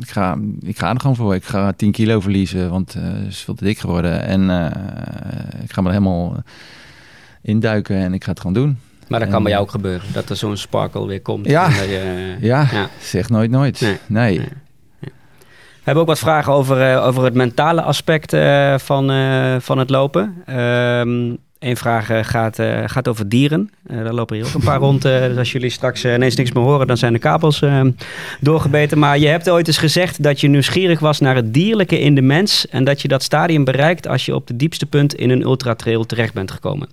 [0.00, 1.34] ik ga ik ga er gewoon voor.
[1.34, 4.22] Ik ga 10 kilo verliezen, want eh het is veel te dik geworden.
[4.22, 4.40] En
[5.62, 6.42] ik ga me er helemaal
[7.42, 8.78] induiken en ik ga het gewoon doen.
[9.08, 10.06] Maar dat kan En- bij jou ook gebeuren.
[10.12, 11.46] Dat er zo'n sparkle weer komt.
[11.46, 11.64] Ja.
[11.66, 12.88] en dat je, Ja, Ja.
[13.00, 13.80] zeg nooit nooit.
[13.80, 13.96] Nee.
[14.06, 14.38] Nee.
[14.38, 14.48] Nee.
[15.86, 19.78] We hebben ook wat vragen over, eh, over het mentale aspect eh, van, eh, van
[19.78, 20.34] het lopen.
[21.58, 23.70] Eén vraag gaat, gaat over dieren.
[23.82, 25.02] Daar lopen hier ook een paar rond.
[25.02, 27.80] dus als jullie straks ineens niks meer horen, dan zijn de kabels eh,
[28.40, 28.98] doorgebeten.
[28.98, 32.22] Maar je hebt ooit eens gezegd dat je nieuwsgierig was naar het dierlijke in de
[32.22, 32.68] mens.
[32.68, 36.06] En dat je dat stadium bereikt als je op de diepste punt in een ultratrail
[36.06, 36.88] terecht bent gekomen.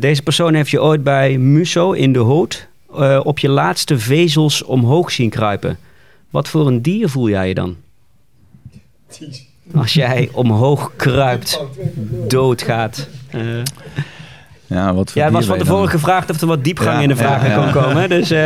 [0.00, 4.62] Deze persoon heeft je ooit bij Muso in de Hoot eh, op je laatste vezels
[4.62, 5.78] omhoog zien kruipen.
[6.30, 7.76] Wat voor een dier voel jij je dan?
[9.74, 11.60] Als jij omhoog kruipt,
[12.28, 13.08] doodgaat.
[13.30, 13.40] Eh,
[14.66, 15.90] Ja, wat voor ja, was van tevoren dan?
[15.90, 17.62] gevraagd of er wat diepgang Ja, in de vragen ja.
[17.62, 18.08] kon komen.
[18.08, 18.38] Dus, eh,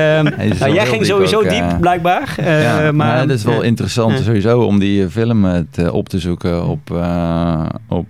[0.59, 2.35] nou, jij ging sowieso ook, diep, blijkbaar.
[2.45, 6.91] Ja, maar, het is wel interessant sowieso om die film te- op te zoeken op,
[7.89, 8.07] op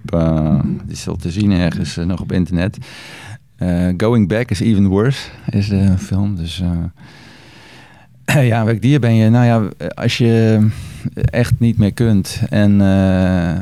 [0.85, 2.79] die is wel te zien ergens nog op internet.
[3.97, 6.37] Going Back is Even Worse is de film.
[6.37, 6.63] Dus
[8.53, 9.29] ja, welk dier ben je?
[9.31, 10.67] Nou ja, als je
[11.15, 13.61] echt niet meer kunt en eh, eh,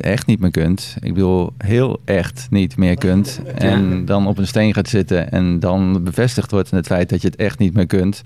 [0.00, 0.96] echt niet meer kunt.
[1.00, 3.40] Ik bedoel, heel echt niet meer kunt.
[3.54, 7.22] En dan op een steen gaat zitten en dan bevestigd wordt in het feit dat
[7.22, 8.22] je het echt niet meer kunt.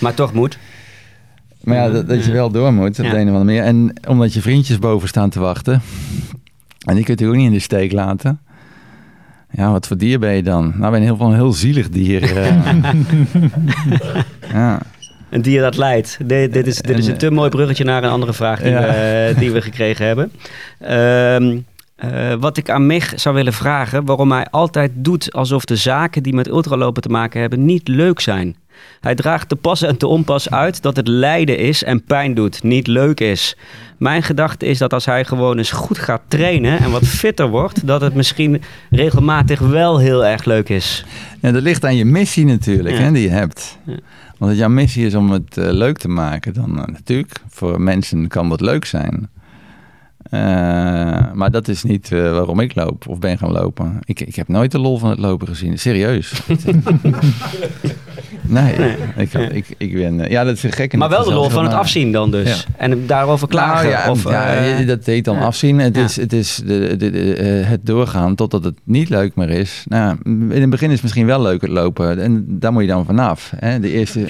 [0.00, 0.58] Maar toch moet.
[1.60, 3.10] Maar ja, dat, dat je wel door moet op Ja.
[3.10, 3.62] de een of andere manier.
[3.62, 5.82] En omdat je vriendjes boven staan te wachten.
[6.86, 8.40] En die kunt u ook niet in de steek laten.
[9.50, 10.72] Ja, wat voor dier ben je dan?
[10.76, 12.36] Nou, ben je heel van een heel zielig dier.
[12.36, 12.82] eh.
[14.52, 14.80] ja.
[15.30, 16.18] Een dier dat leidt.
[16.24, 18.80] Dit, dit, is, dit is een te mooi bruggetje naar een andere vraag die, Ja.
[18.80, 20.32] we, eh, die we gekregen hebben.
[20.80, 21.58] Ehm,
[21.96, 26.22] eh, wat ik aan Mich zou willen vragen, waarom hij altijd doet alsof de zaken
[26.22, 28.56] die met ultralopen te maken hebben niet leuk zijn.
[29.00, 32.62] Hij draagt te pas en te onpas uit dat het lijden is en pijn doet,
[32.62, 33.56] niet leuk is.
[33.98, 37.86] Mijn gedachte is dat als hij gewoon eens goed gaat trainen en wat fitter wordt,
[37.86, 41.04] dat het misschien regelmatig wel heel erg leuk is.
[41.40, 43.02] ja, dat ligt aan je missie natuurlijk, Ja.
[43.02, 43.78] hè, die je hebt.
[43.86, 43.94] Ja.
[44.40, 47.80] Want als jouw missie is om het eh, leuk te maken, dan eh, natuurlijk, voor
[47.80, 49.28] mensen kan dat leuk zijn.
[50.22, 50.40] Eh,
[51.32, 53.98] maar dat is niet waarom ik loop of ben gaan lopen.
[54.04, 55.78] Ik, ik heb nooit de lol van het lopen gezien.
[55.78, 56.32] Serieus.
[58.42, 58.74] nee,
[59.16, 60.20] Ik, ik, ik ben...
[60.20, 60.96] eh, ja, dat is een gekke...
[60.96, 62.66] Maar wel de lol van het maar- afzien dan dus.
[62.76, 63.90] En daarover klagen.
[63.90, 65.42] Nou ja, of, ja, eh, dat heet dan ja.
[65.42, 65.78] afzien.
[65.78, 66.04] Het Ja.
[66.04, 69.84] is, het, is de, de, de, eh, het doorgaan totdat het niet leuk meer is.
[69.88, 72.22] Nou, in het begin is het misschien wel leuk het lopen.
[72.22, 73.52] En daar moet je dan vanaf.
[73.56, 73.80] Hè?
[73.80, 74.20] De eerste...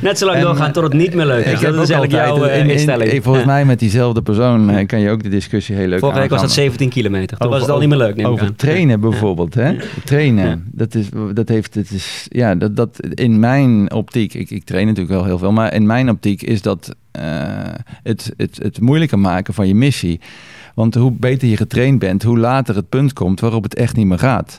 [0.00, 1.52] Net zo lang En, doorgaan tot het niet meer leuk is.
[1.52, 3.10] Ik Dat heb is eigenlijk jouw eh, in- in- instelling.
[3.10, 3.50] in- Volgens Ja.
[3.50, 6.40] mij met diezelfde persoon eh, kan je ook de discussie heel leuk Vorige week was
[6.40, 6.62] dat aangaan.
[6.64, 7.36] 17 kilometer.
[7.38, 9.76] Toen was het al niet meer leuk, neem ik Over trainen bijvoorbeeld, hè?
[10.04, 14.64] Trainen, dat is, dat heeft, het is, ja, dat, dat in mijn optiek, ik, ik
[14.64, 17.22] train natuurlijk wel heel veel, maar in mijn optiek is dat eh,
[18.02, 20.20] het, het, het moeilijker maken van je missie.
[20.74, 24.06] Want hoe beter je getraind bent, hoe later het punt komt waarop het echt niet
[24.06, 24.58] meer gaat.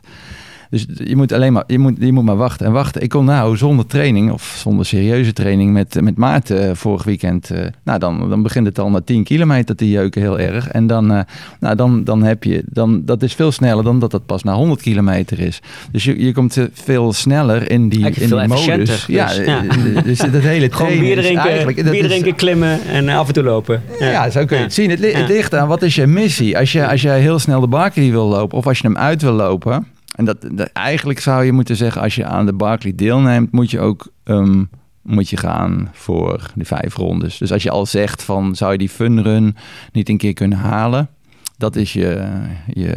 [0.76, 3.02] Dus je moet alleen maar, je moet, je moet maar wachten en wachten.
[3.02, 7.52] Ik kon nou zonder training of zonder serieuze training met, met Maarten uh, vorig weekend.
[7.52, 10.68] Uh, nou, dan, dan begint het al na 10 kilometer te jeuken heel erg.
[10.68, 11.20] En dan, uh,
[11.60, 14.54] nou, dan, dan heb je, dan, dat is veel sneller dan dat dat pas na
[14.54, 15.62] 100 kilometer is.
[15.92, 18.66] Dus je, je komt veel sneller in die, in die modus.
[18.66, 19.62] Dus, ja, ja.
[20.04, 23.84] dus dat hele Gewoon bier drinken, bier drinken, klimmen en af en toe lopen.
[24.00, 24.90] Ja, ja zo kun je het zien.
[24.90, 26.58] Het, ligt aan wat is je missie.
[26.58, 29.22] Als je, als jij heel snel de Barkley wil lopen of als je hem uit
[29.22, 29.88] wil lopen.
[30.16, 33.72] En dat, dat, eigenlijk zou je moeten zeggen, als je aan de Barkley deelneemt, moet
[33.72, 34.70] je ook um,
[35.02, 37.38] moet je gaan voor de vijf rondes.
[37.38, 39.56] Dus als je al zegt van zou je die funrun
[39.92, 41.10] niet een keer kunnen halen,
[41.58, 42.28] dat is je,
[42.74, 42.96] je,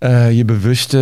[0.00, 0.98] uh, je bewuste,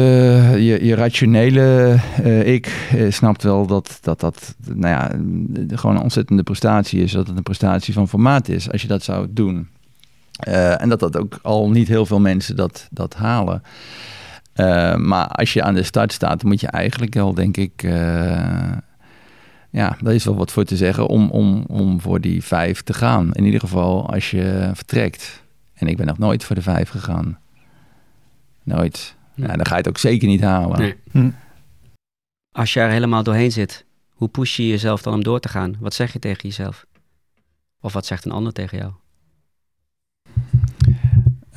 [0.53, 5.11] je, je rationele uh, ik uh, snapt wel dat, dat dat nou ja,
[5.77, 7.13] gewoon een ontzettende prestatie is.
[7.13, 9.69] Dat het een prestatie van formaat is als je dat zou doen.
[10.49, 13.63] Uh, en dat dat ook al niet heel veel mensen dat, dat halen.
[14.57, 17.83] Uh, maar als je aan de start staat, moet je eigenlijk wel, denk ik.
[17.83, 18.73] Uh,
[19.71, 22.93] ja, daar is wel wat voor te zeggen om, om, om voor die vijf te
[22.93, 23.33] gaan.
[23.33, 25.43] In ieder geval als je vertrekt.
[25.75, 27.39] En ik ben nog nooit voor de vijf gegaan.
[28.63, 29.17] Nooit.
[29.35, 30.79] Ja, dan ga je het ook zeker niet halen.
[30.79, 30.97] Nee.
[31.11, 31.31] Hm.
[32.53, 35.77] Als je er helemaal doorheen zit, hoe push je jezelf dan om door te gaan?
[35.81, 36.87] Wat zeg je tegen jezelf?
[37.81, 38.93] Of wat zegt een ander tegen jou?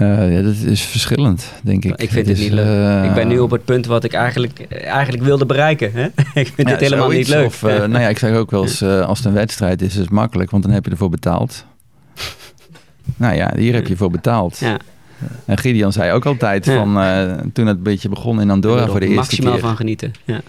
[0.01, 2.01] Uh, ja, dat is verschillend, denk ik.
[2.01, 2.65] Ik vind het, niet leuk.
[2.65, 5.91] Uh, ik ben nu op het punt wat ik eigenlijk, eigenlijk wilde bereiken.
[5.93, 6.05] Hè?
[6.41, 7.45] ik vind ja, het helemaal niet leuk.
[7.45, 9.95] Of, uh, nou ja, ik zeg ook wel eens, als het een wedstrijd is, is
[9.95, 11.65] het makkelijk, want dan heb je ervoor betaald.
[13.15, 14.57] nou ja, hier heb je voor betaald.
[14.57, 14.77] Ja.
[15.45, 16.93] En Gideon zei ook altijd van,
[17.53, 19.43] toen het een beetje begon in Andorra voor de eerste keer.
[19.43, 20.41] Maximaal van genieten, ja.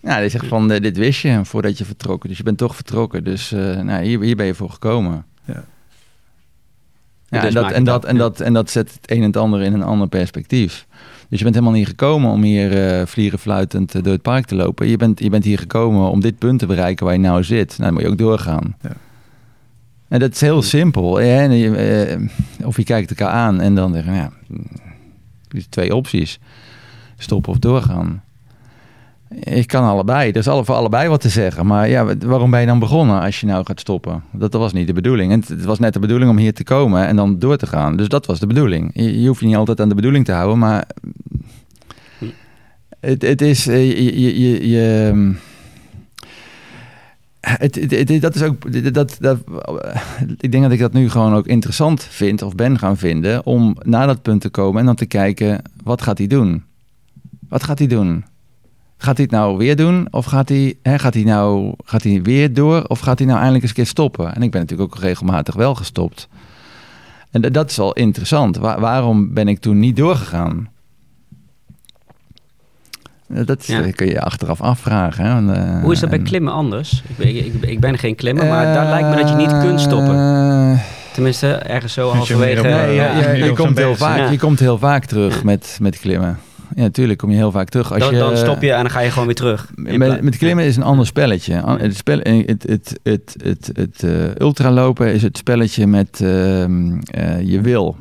[0.00, 2.28] Ja, hij zegt van, dit wist je voordat je vertrokken.
[2.28, 3.24] Dus je bent toch vertrokken.
[3.24, 5.24] Dus nou, hier, hier ben je voor gekomen.
[7.28, 7.38] Ja.
[7.38, 9.36] Ja, dus en, dat, en, dat, en, dat, en dat zet het een en het
[9.36, 10.86] ander in een ander perspectief.
[11.28, 14.46] Dus je bent helemaal niet gekomen om hier uh, vliegen fluitend uh, door het park
[14.46, 14.88] te lopen.
[14.88, 17.68] Je bent, je bent hier gekomen om dit punt te bereiken waar je nou zit.
[17.68, 18.76] Nou, dan moet je ook doorgaan.
[18.82, 18.92] Ja.
[20.08, 21.16] En dat is heel simpel.
[21.16, 21.48] Hè?
[21.48, 22.28] Uh,
[22.64, 24.30] of je kijkt elkaar aan en dan zeggen, ja,
[25.68, 26.38] twee opties.
[27.18, 28.22] Stoppen of doorgaan.
[29.30, 30.30] Ik kan allebei.
[30.30, 31.66] Er is voor allebei wat te zeggen.
[31.66, 34.22] Maar ja, waarom ben je dan begonnen als je nou gaat stoppen?
[34.32, 35.32] Dat, was niet de bedoeling.
[35.32, 37.96] En het, was net de bedoeling om hier te komen en dan door te gaan.
[37.96, 38.90] Dus dat was de bedoeling.
[38.94, 40.86] Je, hoeft je niet altijd aan de bedoeling te houden, maar
[43.00, 45.34] het, het is eh, je, je,
[47.40, 48.92] het, dat is ook.
[48.94, 49.38] Dat, dat,
[50.38, 53.76] ik denk dat ik dat nu gewoon ook interessant vind, of ben gaan vinden, om
[53.82, 56.64] naar dat punt te komen en dan te kijken: wat gaat hij doen?
[57.48, 58.24] Wat gaat hij doen?
[59.00, 60.08] Gaat hij het nou weer doen?
[60.10, 62.84] Of gaat hij, hè, gaat hij nou gaat hij weer door?
[62.84, 64.34] Of gaat hij nou eindelijk eens een keer stoppen?
[64.34, 66.28] En ik ben natuurlijk ook regelmatig wel gestopt.
[67.30, 68.56] En dat is wel interessant.
[68.56, 70.68] waarom ben ik toen niet doorgegaan?
[73.28, 73.90] Dat ja.
[73.90, 75.24] kun je achteraf afvragen.
[75.24, 75.40] Hè?
[75.40, 77.02] Uh, Hoe is dat bij klimmen anders?
[77.08, 79.80] Ik ben, ik, ik ben geen klimmer, maar daar lijkt me dat je niet kunt
[79.80, 80.14] stoppen.
[80.14, 80.78] Uh,
[81.12, 82.62] Tenminste, ergens zo halverwege.
[82.62, 86.38] Nee, je, je, komt heel vaak, je komt heel vaak terug met, met klimmen
[86.74, 87.92] ja, natuurlijk kom je heel vaak terug.
[87.92, 89.70] Als dan, je, dan stop je en dan ga je gewoon weer terug.
[89.74, 91.52] Met, met klimmen is een ander spelletje.
[91.78, 97.00] Het, spel, het, het, het, het, het uh, ultralopen is het spelletje met uh, uh,
[97.40, 97.96] je wil.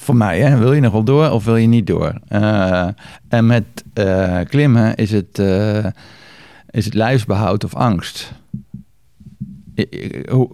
[0.00, 0.58] Voor mij, hè?
[0.58, 2.14] wil je nog wel door of wil je niet door?
[3.28, 3.64] En met
[4.48, 5.38] klimmen is het,
[6.70, 8.32] is het lijfsbehoud of angst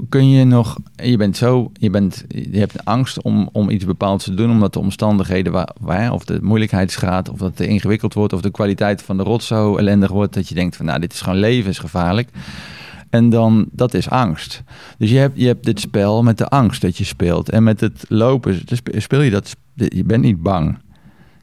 [0.08, 4.24] kun je nog, je bent zo, je, bent, je hebt angst om, om iets bepaalds
[4.24, 8.32] te doen, omdat de omstandigheden, waar, waar, of de moeilijkheidsgraad, of dat het ingewikkeld wordt,
[8.32, 11.12] of de kwaliteit van de rot zo ellendig wordt, dat je denkt van nou, dit
[11.12, 12.28] is gewoon levensgevaarlijk.
[13.10, 14.62] En dan, dat is angst.
[14.98, 17.48] Dus je hebt, je hebt dit spel met de angst dat je speelt.
[17.48, 20.78] En met het lopen speel je dat, je bent niet bang.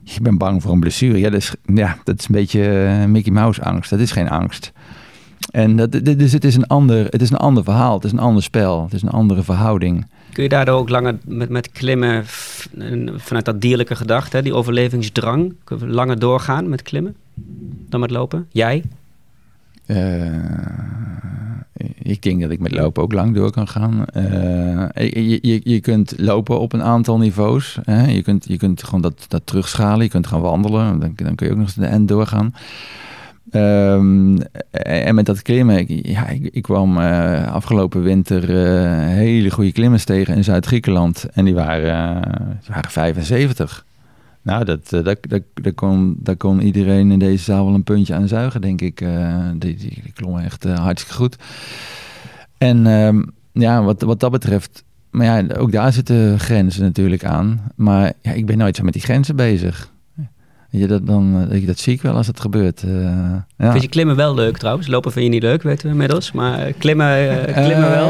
[0.03, 1.19] Je bent bang voor een blessure.
[1.19, 3.89] Ja, dat is, ja, dat is een beetje eh, Mickey Mouse angst.
[3.89, 4.71] Dat is geen angst.
[5.51, 8.19] En dat, dus het is, een ander, het is een ander verhaal, het is een
[8.19, 10.05] ander spel, het is een andere verhouding.
[10.31, 12.23] Kun je daardoor ook langer met, met klimmen
[13.15, 17.15] vanuit dat dierlijke gedachte, die overlevingsdrang, langer doorgaan met klimmen
[17.89, 18.47] dan met lopen?
[18.51, 18.83] Jij?
[19.85, 20.25] Uh,
[21.97, 24.05] ik denk dat ik met lopen ook lang door kan gaan.
[24.15, 27.79] Uh, je, je, je kunt lopen op een aantal niveaus.
[27.83, 28.05] Hè?
[28.05, 30.03] Je, kunt, je kunt gewoon dat, dat terugschalen.
[30.03, 30.99] Je kunt gaan wandelen.
[30.99, 32.53] Dan, dan kun je ook nog eens de end doorgaan.
[33.51, 34.37] Um,
[34.71, 39.71] en met dat klimmen, ik, ja, ik, ik kwam uh, afgelopen winter uh, hele goede
[39.71, 41.25] klimmers tegen in Zuid-Griekenland.
[41.33, 42.21] En die waren,
[42.61, 43.85] die waren 75.
[44.41, 48.13] Nou, dat, dat, dat, dat, kon, dat kon iedereen in deze zaal wel een puntje
[48.13, 48.97] aan zuigen, denk ik.
[49.57, 51.37] die, die, die echt hartstikke goed.
[52.57, 57.61] En um, ja, wat, wat dat betreft, maar ja, ook daar zitten grenzen natuurlijk aan.
[57.75, 59.93] Maar ja, ik ben nooit zo met die grenzen bezig.
[60.69, 62.83] Je, dat, dan, eh, dat zie ik wel als het gebeurt.
[62.83, 62.91] Uh,
[63.57, 63.71] ja.
[63.71, 64.87] Vind je klimmen wel leuk trouwens?
[64.87, 66.31] Lopen vind je niet leuk, weten we inmiddels.
[66.31, 68.07] Maar eh, klimmen, uh, klimmen wel?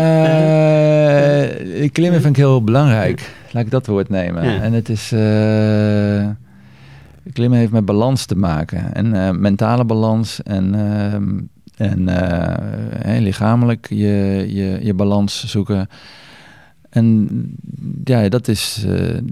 [1.92, 3.34] klimmen vind ik heel belangrijk.
[3.52, 4.62] Laat ik dat woord nemen.
[4.62, 5.08] En het is...
[7.34, 8.94] klimmen heeft met balans te maken.
[8.94, 10.76] En mentale balans en,
[11.78, 15.88] en lichamelijk je, je, je balans zoeken.
[16.90, 17.30] En
[18.04, 18.86] ja, dat is...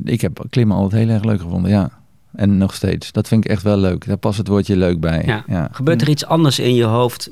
[0.03, 1.89] ik heb klimmen altijd heel erg leuk gevonden, ja.
[2.35, 3.11] En nog steeds.
[3.11, 4.07] Dat vind ik echt wel leuk.
[4.07, 5.43] Daar past het woordje leuk bij.
[5.47, 5.69] Ja.
[5.71, 7.31] Gebeurt er iets anders in je hoofd?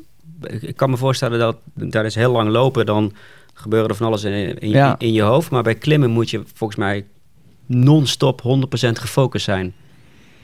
[0.59, 3.13] Ik kan me voorstellen dat daar is heel lang lopen, dan
[3.53, 5.51] gebeuren er van alles in, in, in je hoofd.
[5.51, 7.05] Maar bij klimmen moet je volgens mij
[7.65, 8.41] non-stop
[8.87, 9.73] 100% gefocust zijn.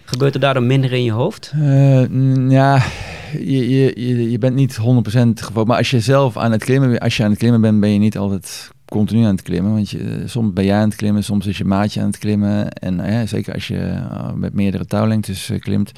[0.05, 1.51] Gebeurt er daardoor minder in je hoofd?
[1.55, 2.83] Uh, ja,
[3.31, 5.67] je, je, je bent niet 100% gefocust.
[5.67, 7.99] Maar als je zelf aan het klimmen, als je aan het klimmen bent, ben je
[7.99, 9.73] niet altijd continu aan het klimmen.
[9.73, 12.17] Want je, eh, soms ben jij aan het klimmen, soms is je maatje aan het
[12.17, 12.71] klimmen.
[12.71, 15.91] En uh, zeker als je uh, met meerdere touwlengtes klimt.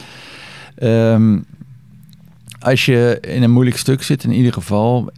[0.83, 1.45] Um,
[2.59, 5.11] als je in een moeilijk stuk zit, in ieder geval.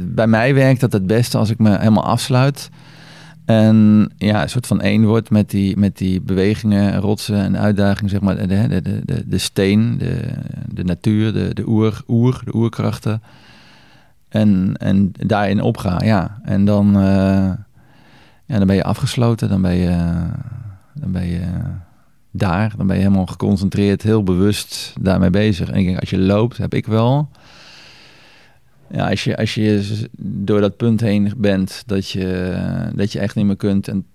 [0.00, 2.70] bij mij werkt dat het beste als ik me helemaal afsluit.
[3.44, 8.10] En ja, een soort van één wordt met die, met die bewegingen, rotsen en uitdagingen,
[8.10, 8.36] zeg maar.
[8.36, 10.20] De, de, de, de steen, de,
[10.68, 13.22] de natuur, de, de oer, oer, de oerkrachten.
[14.34, 16.38] En, en daarin opgaan, ja.
[16.42, 17.52] En dan, uh,
[18.46, 20.22] dan ben je afgesloten, dan ben je,
[20.94, 21.46] dan ben je
[22.30, 25.70] daar, dan ben je helemaal geconcentreerd, heel bewust daarmee bezig.
[25.70, 27.28] En ik denk, als je loopt, heb ik wel.
[28.90, 32.56] Ja, als je, als je door dat punt heen bent dat je,
[32.94, 34.06] dat je echt niet meer kunt en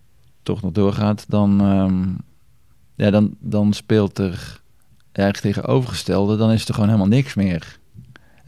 [0.43, 2.17] toch nog doorgaat, dan, um,
[2.95, 4.61] ja, dan, dan speelt er
[5.11, 7.78] erg tegenovergestelde, dan is er gewoon helemaal niks meer.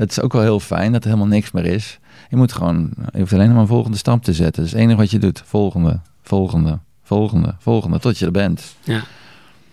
[0.01, 1.99] Het is ook wel heel fijn dat er helemaal niks meer is.
[2.29, 4.55] Je moet gewoon, je hoeft alleen maar een volgende stap te zetten.
[4.55, 5.41] Dat is het enige wat je doet.
[5.45, 8.75] Volgende, volgende, volgende, volgende, tot je er bent.
[8.83, 9.03] Ja.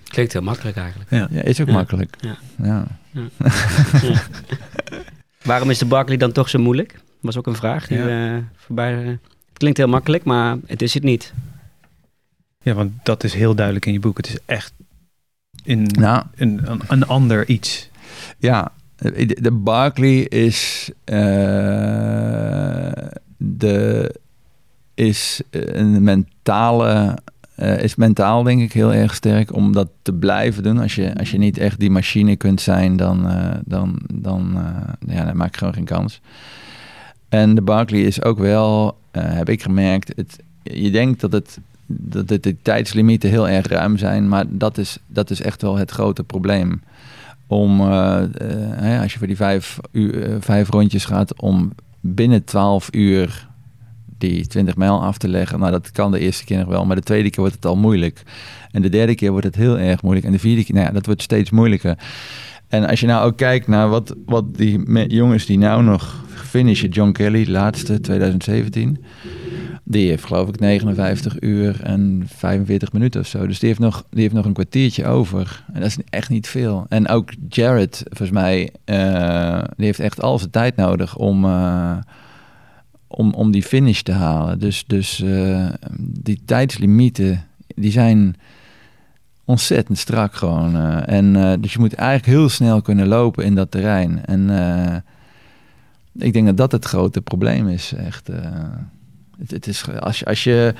[0.04, 1.10] Klinkt heel makkelijk eigenlijk.
[1.10, 2.16] Ja, ja is ook makkelijk.
[2.20, 2.36] Ja.
[2.62, 2.86] ja.
[5.42, 7.00] Waarom is de Barkley dan toch zo moeilijk?
[7.20, 8.92] Was ook een vraag die uh, voorbij...
[8.92, 9.18] het
[9.52, 11.32] klinkt heel makkelijk, maar het is het niet.
[12.60, 14.16] Ja, want dat is heel duidelijk in je boek.
[14.16, 14.72] Het is echt
[15.64, 17.88] in, nou, een, een ander iets.
[18.38, 21.16] Ja, de Barkley is, uh,
[23.36, 24.14] de,
[24.94, 27.18] is een mentale,
[27.56, 30.78] uh, is mentaal denk ik heel erg sterk om dat te blijven doen.
[30.78, 33.26] Als je, als je niet echt die machine kunt zijn, dan,
[33.64, 34.58] dan, dan,
[35.06, 36.20] ja, maak je gewoon geen kans.
[37.28, 41.58] En de Barkley is ook wel, heb ik gemerkt, het, je denkt dat het
[41.90, 45.90] dat de tijdslimieten heel erg ruim zijn, maar dat is, dat is echt wel het
[45.90, 46.82] grote probleem
[47.48, 48.20] om, uh,
[48.82, 53.48] uh, als je voor die vijf, uur, uh, vijf rondjes gaat, om binnen 12 uur
[54.18, 55.58] die 20 mijl af te leggen.
[55.58, 57.76] Nou, dat kan de eerste keer nog wel, maar de tweede keer wordt het al
[57.76, 58.22] moeilijk.
[58.70, 60.26] En de derde keer wordt het heel erg moeilijk.
[60.26, 61.98] En de vierde keer, nou ja, dat wordt steeds moeilijker.
[62.68, 66.88] En als je nou ook kijkt naar wat, wat die jongens die nou nog finishen,
[66.88, 69.04] John Kelly, laatste 2017.
[69.90, 73.46] Die heeft geloof ik 59 uur en 45 minuten of zo.
[73.46, 75.64] Dus die heeft nog, die heeft nog een kwartiertje over.
[75.72, 76.86] En dat is echt niet veel.
[76.88, 81.96] En ook Jared, volgens mij, uh, die heeft echt al zijn tijd nodig om, uh,
[83.06, 84.58] om, om die finish te halen.
[84.58, 85.68] Dus, dus uh,
[86.00, 88.36] die tijdslimieten, die zijn
[89.44, 90.76] ontzettend strak gewoon.
[91.04, 94.24] en, dus je moet eigenlijk heel snel kunnen lopen in dat terrein.
[94.24, 94.50] En
[96.12, 98.30] ik denk dat dat het grote probleem is, echt...
[99.46, 100.74] Het, is, als, je, als je,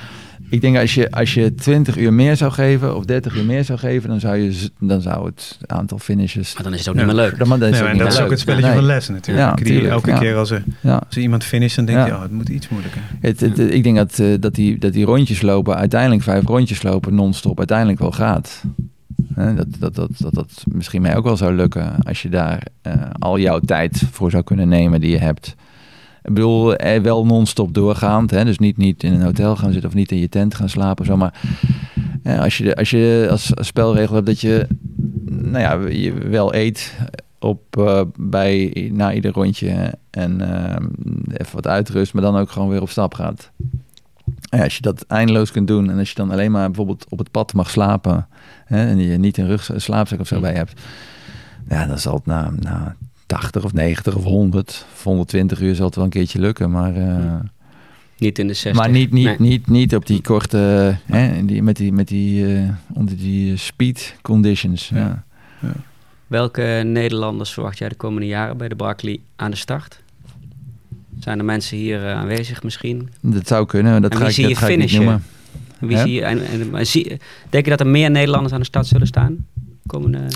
[0.48, 3.64] ik denk als je, als je 20 uur meer zou geven of 30 uur meer
[3.64, 6.54] zou geven, dan zou, je, dan zou het aantal finishes.
[6.54, 7.38] Maar dan is het ook niet meer leuk.
[7.38, 9.58] Dan, dan is het dat is ook het spelletje van lessen natuurlijk.
[9.58, 12.30] Ja, die, elke keer als er, als er iemand finisht, dan denk je, oh, het
[12.30, 13.00] moet iets moeilijker.
[13.20, 17.14] Het, ik denk dat, uh, dat, die, dat die rondjes lopen, uiteindelijk vijf rondjes lopen
[17.14, 18.62] non-stop, uiteindelijk wel gaat.
[19.34, 22.92] dat, dat, dat, dat, dat misschien mij ook wel zou lukken als je daar uh,
[23.18, 25.56] al jouw tijd voor zou kunnen nemen die je hebt.
[26.28, 28.30] Ik bedoel, eh, wel non-stop doorgaand.
[28.30, 28.44] Hè?
[28.44, 31.04] Dus niet, niet in een hotel gaan zitten of niet in je tent gaan slapen.
[31.04, 31.16] Zo.
[31.16, 31.40] Maar
[32.22, 34.66] eh, als, je, als je als spelregel hebt dat je,
[35.24, 36.94] nou ja, je wel eet
[37.38, 40.40] op, uh, bij, na ieder rondje en
[41.32, 43.50] even wat uitrust, maar dan ook gewoon weer op stap gaat.
[44.40, 47.18] Ja, als je dat eindeloos kunt doen en als je dan alleen maar bijvoorbeeld op
[47.18, 48.26] het pad mag slapen
[48.64, 50.80] hè, en je niet een rug slaapzak of zo bij hebt,
[51.68, 52.96] ja, dan zal het na, na
[53.28, 56.96] 80 of 90 of 100 of 120 uur zal het wel een keertje lukken, maar...
[56.96, 57.34] Uh,
[58.18, 58.82] niet in de 60.
[58.82, 62.68] Maar niet, niet, niet, niet op die korte, hè, die, met die, met die, uh,
[62.92, 64.88] onder die speed conditions.
[64.88, 65.24] Ja.
[65.60, 65.72] ja.
[66.26, 70.00] Welke Nederlanders verwacht jij de komende jaren bij de Barkley aan de start?
[71.18, 73.08] Zijn er mensen hier uh, aanwezig misschien?
[73.20, 75.22] Dat zou kunnen, dat en ga ik, dat ga ik niet noemen.
[75.78, 77.20] Wie zie je, en, en, zie,
[77.50, 79.46] denk je dat er meer Nederlanders aan de start zullen staan?
[79.86, 80.26] Komende...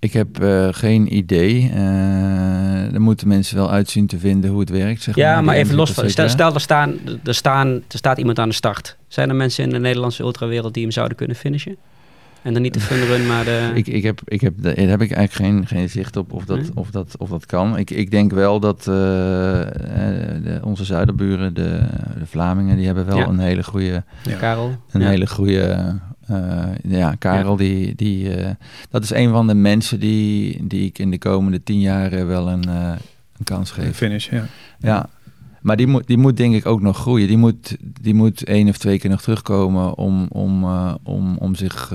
[0.00, 1.70] Ik heb eh, geen idee.
[1.74, 5.02] Uh, er moeten mensen wel uitzien te vinden hoe het werkt.
[5.02, 6.10] Zeg ja, maar, even los van.
[6.10, 6.94] Stel, stel er, staan,
[7.24, 8.96] er, staan, er staat iemand aan de start.
[9.08, 11.76] Zijn er mensen in de Nederlandse ultrawereld die hem zouden kunnen finishen?
[12.42, 13.70] En dan niet de funrun, maar de...
[13.74, 16.56] Ik, ik heb, ik heb, daar heb ik eigenlijk geen, geen zicht op of dat,
[16.58, 16.70] Nee?
[16.74, 17.78] of dat, of dat kan.
[17.78, 19.68] Ik, ik denk wel dat eh, eh,
[20.44, 21.80] de, onze zuiderburen, de,
[22.18, 23.26] de Vlamingen, die hebben wel Ja.
[23.26, 24.02] een hele goede
[24.38, 24.76] Karel.
[24.90, 25.08] Een Ja.
[25.08, 25.94] hele goede.
[26.28, 28.50] Eh, ja, Karel, Die, die, eh,
[28.90, 32.26] dat is een van de mensen die, die ik in de komende tien jaar eh,
[32.26, 33.96] wel een, een kans geef.
[33.96, 34.46] Finish, ja.
[34.78, 35.08] Ja.
[35.60, 37.28] Maar die moet, die moet denk ik ook nog groeien.
[37.28, 40.64] Die moet, die moet één of twee keer nog terugkomen om, om,
[41.02, 41.92] om, om, zich,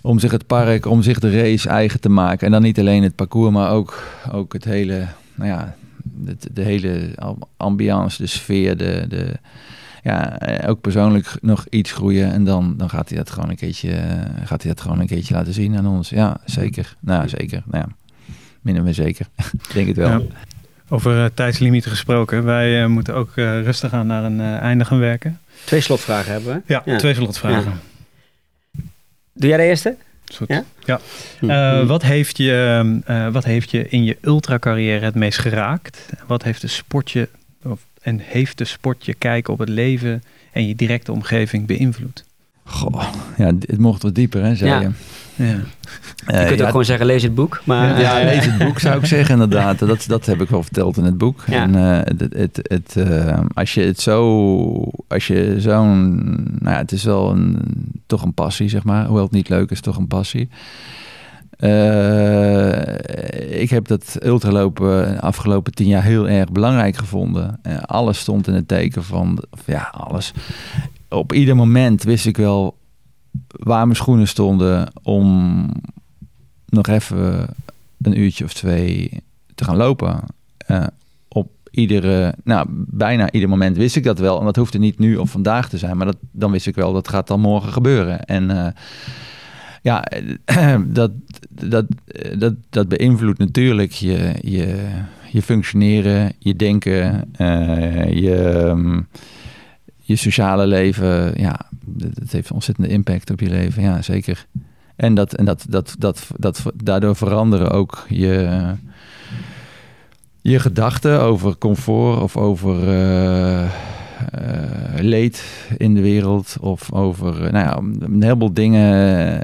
[0.00, 2.46] om zich het park, om zich de race eigen te maken.
[2.46, 6.62] En dan niet alleen het parcours, maar ook, ook het hele, nou ja, de, de
[6.62, 7.14] hele
[7.56, 9.38] ambiance, de sfeer, de, de,
[10.02, 12.32] ja, eh, ook persoonlijk nog iets groeien.
[12.32, 15.06] En dan, dan gaat hij dat gewoon een keertje, eh, gaat hij dat gewoon een
[15.06, 16.08] keertje laten zien aan ons.
[16.08, 16.96] Ja, zeker.
[17.00, 17.62] Nou, zeker.
[17.64, 17.94] Nou ja,
[18.60, 19.26] minder maar zeker.
[19.68, 20.08] Ik denk het wel.
[20.10, 20.20] Ja.
[20.88, 22.44] Over eh, tijdslimieten gesproken.
[22.44, 25.40] Wij eh, moeten ook eh, rustig aan naar een eh, einde gaan werken.
[25.64, 26.60] Twee slotvragen hebben we.
[26.72, 26.96] Ja, Ja.
[26.98, 27.72] twee slotvragen.
[29.32, 29.96] Doe jij de eerste?
[30.34, 30.48] Goed.
[30.48, 30.64] Ja?
[30.84, 31.00] Ja.
[31.38, 31.50] Hm.
[31.50, 36.12] Eh, wat, heeft je, eh, wat heeft je in je ultracarrière het meest geraakt?
[36.26, 37.47] Wat heeft de sport je, of,
[38.02, 40.22] en heeft de sport je kijken op het leven
[40.52, 42.24] en je directe omgeving beïnvloed?
[42.64, 43.02] Goh,
[43.36, 44.80] ja, het mocht wat dieper, hè, zei Ja.
[44.80, 44.90] je.
[45.44, 46.40] Ja.
[46.40, 47.60] je kunt ook gewoon zeggen, lees het boek.
[47.64, 49.78] Maar, ja, lees het boek zou ik zeggen inderdaad.
[49.78, 51.44] Dat, dat heb ik wel verteld in het boek.
[51.46, 51.62] Ja.
[51.62, 56.14] En eh, het, het, het, eh, als je het zo, als je zo'n,
[56.58, 57.58] nou ja, het is wel een,
[58.06, 59.04] toch een passie, zeg maar.
[59.06, 60.48] Hoewel het niet leuk is, toch een passie.
[61.58, 67.58] Eh, ik heb dat ultralopen de afgelopen tien jaar heel erg belangrijk gevonden.
[67.62, 70.32] Eh, alles stond in het teken van, ja, alles.
[71.08, 72.76] Op ieder moment wist ik wel
[73.48, 75.66] waar mijn schoenen stonden om
[76.66, 77.48] nog even
[78.02, 79.22] een uurtje of twee
[79.54, 80.20] te gaan lopen.
[80.56, 80.86] Eh,
[81.28, 84.38] op iedere, nou, bijna ieder moment wist ik dat wel.
[84.38, 86.92] En dat hoefde niet nu of vandaag te zijn, maar dat, dan wist ik wel
[86.92, 88.24] dat gaat dan morgen gebeuren.
[88.24, 88.72] En eh,
[89.82, 90.04] ja,
[90.86, 91.10] dat,
[91.48, 91.86] dat,
[92.38, 94.88] dat, dat beïnvloedt natuurlijk je, je,
[95.30, 99.00] je functioneren, je denken, eh, je, ehm,
[99.96, 101.32] je sociale leven.
[101.40, 103.82] Ja, dat, heeft ontzettende impact op je leven.
[103.82, 104.46] Ja, zeker.
[104.96, 108.60] En, dat, en dat, dat, dat, dat, daardoor veranderen ook je,
[110.40, 113.70] je gedachten over comfort of over eh,
[115.00, 115.44] leed
[115.76, 116.56] in de wereld.
[116.60, 117.76] Of over, eh, nou ja,
[118.06, 118.92] een heleboel dingen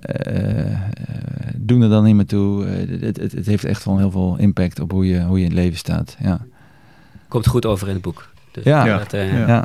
[0.03, 0.67] eh, eh,
[1.57, 2.67] doen er dan niet meer toe.
[2.67, 5.45] Eh, het, het, het heeft echt wel heel veel impact op hoe je, hoe je
[5.45, 6.17] in het leven staat.
[6.23, 6.41] Ja.
[7.29, 8.29] Komt goed over in het boek.
[8.53, 8.99] Dus Ja.
[8.99, 9.47] dat, eh, Ja.
[9.47, 9.65] Ja.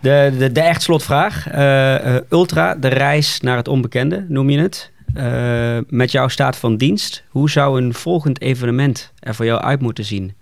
[0.00, 1.48] De, de, de echt slotvraag.
[1.48, 4.90] Eh, eh, Ultra, de reis naar het onbekende, noem je het.
[5.14, 9.80] Eh, met jouw staat van dienst, hoe zou een volgend evenement er voor jou uit
[9.80, 10.32] moeten zien?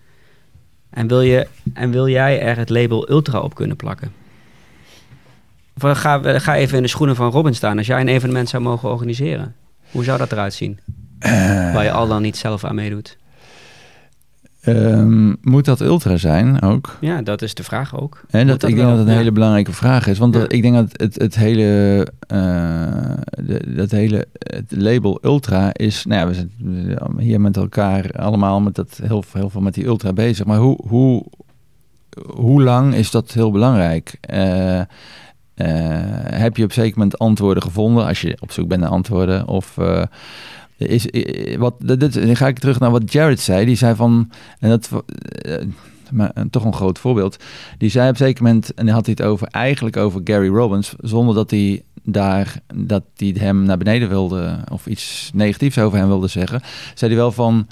[0.90, 4.12] En wil, je, en wil jij er het label Ultra op kunnen plakken?
[5.82, 7.78] Of ga, ga even in de schoenen van Robin staan.
[7.78, 9.54] Als jij een evenement zou mogen organiseren,
[9.90, 10.78] hoe zou dat eruit zien?
[11.72, 13.18] Waar je al dan niet zelf aan meedoet.
[14.60, 16.96] Ehm, moet dat ultra zijn ook?
[17.00, 18.20] Ja, dat is de vraag ook.
[18.30, 18.96] En dat, dat ik denk wel?
[18.96, 19.18] dat het een Ja.
[19.18, 20.18] hele belangrijke vraag is.
[20.18, 20.40] Want Ja.
[20.40, 22.38] dat, ik denk dat het, het hele, eh,
[23.46, 26.04] de, dat hele het label ultra is...
[26.04, 26.50] Nou ja, we zijn
[27.18, 30.46] hier met elkaar allemaal met dat, heel, heel veel met die ultra bezig.
[30.46, 31.24] Maar hoe, hoe,
[32.34, 34.16] hoe lang is dat heel belangrijk?
[34.20, 34.86] Eh, eh,
[36.24, 39.48] heb je op een zeker moment antwoorden gevonden als je op zoek bent naar antwoorden?
[39.48, 39.76] Of...
[40.88, 41.06] is,
[41.58, 43.64] wat, dit, dan ga ik terug naar wat Jared zei.
[43.64, 44.90] Die zei van, en dat
[45.24, 45.54] eh,
[46.12, 47.36] maar eh, toch een groot voorbeeld.
[47.78, 50.48] Die zei op een zeker moment, en dan had hij het over eigenlijk over Gary
[50.48, 55.98] Robbins, zonder dat hij daar dat hij hem naar beneden wilde of iets negatiefs over
[55.98, 56.60] hem wilde zeggen,
[56.94, 57.66] zei hij wel van.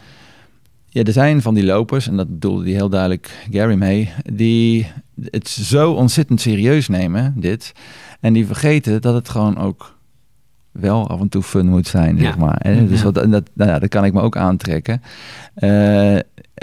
[0.90, 4.86] Ja, er zijn van die lopers, en dat bedoelde hij heel duidelijk Gary mee, die
[5.30, 7.72] het zo ontzettend serieus nemen, dit.
[8.20, 9.97] En die vergeten dat het gewoon ook
[10.81, 12.22] wel af en toe fun moet zijn, Ja.
[12.22, 12.59] zeg maar.
[12.62, 12.87] hè.
[12.87, 15.03] Dus wat, en dat, nou ja, dat kan ik me ook aantrekken.
[15.55, 16.16] Eh,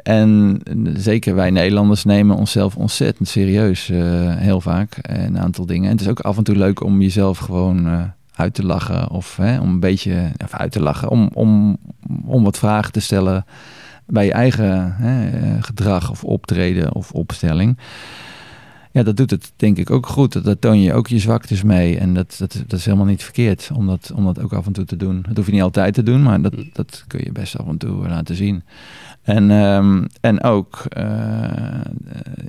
[0.03, 0.61] en
[0.93, 3.99] zeker wij Nederlanders nemen onszelf ontzettend serieus, eh,
[4.35, 5.85] heel vaak, een aantal dingen.
[5.85, 8.01] En het is ook af en toe leuk om jezelf gewoon eh,
[8.35, 11.77] uit te lachen of hè, om een beetje of uit te lachen, om, om,
[12.25, 13.45] om wat vragen te stellen
[14.07, 15.29] bij je eigen hè,
[15.61, 17.77] gedrag of optreden of opstelling.
[18.95, 20.33] Ja, dat doet het denk ik ook goed.
[20.33, 21.97] Dat, dat toon je ook je zwaktes mee.
[21.97, 24.71] En dat, dat, dat is helemaal niet verkeerd om dat, om dat ook af en
[24.71, 25.25] toe te doen.
[25.27, 27.77] Dat hoef je niet altijd te doen, maar dat, dat kun je best af en
[27.77, 28.63] toe laten zien.
[29.21, 31.81] En, ehm, en ook eh,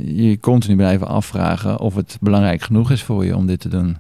[0.05, 3.97] je continu blijven afvragen of het belangrijk genoeg is voor je om dit te doen.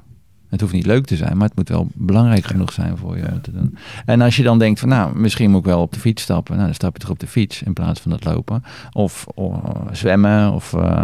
[0.48, 3.22] Het hoeft niet leuk te zijn, maar het moet wel belangrijk genoeg zijn voor je
[3.32, 3.76] om te doen.
[4.04, 6.52] En als je dan denkt van nou, misschien moet ik wel op de fiets stappen.
[6.54, 8.62] Nou, dan stap je toch op de fiets in plaats van dat lopen.
[8.92, 9.54] Of, of
[9.92, 11.00] zwemmen of uh,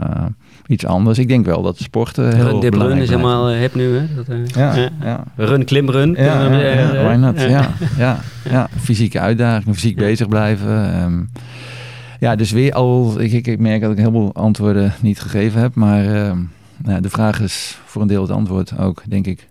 [0.66, 1.18] iets anders.
[1.18, 3.10] Ik denk wel dat sporten heel Run, belangrijk run is blijft.
[3.10, 4.14] helemaal uh, hip nu, hè?
[4.14, 4.88] Dat, uh, Ja, ja.
[5.02, 5.24] ja.
[5.36, 6.12] Run, klim, run.
[6.16, 7.34] Ja, ja, Eh, ja, eh, why not?
[7.36, 7.50] eh.
[7.50, 8.18] Ja, ja,
[8.50, 8.68] ja.
[8.80, 10.92] fysieke uitdaging, fysiek bezig blijven.
[10.94, 11.20] ehm.
[12.20, 15.60] ja, dus weer al, ik, ik, ik merk dat ik heel veel antwoorden niet gegeven
[15.60, 16.38] heb, maar ehm,
[16.82, 19.48] nou, de vraag is voor een deel het antwoord ook, denk ik.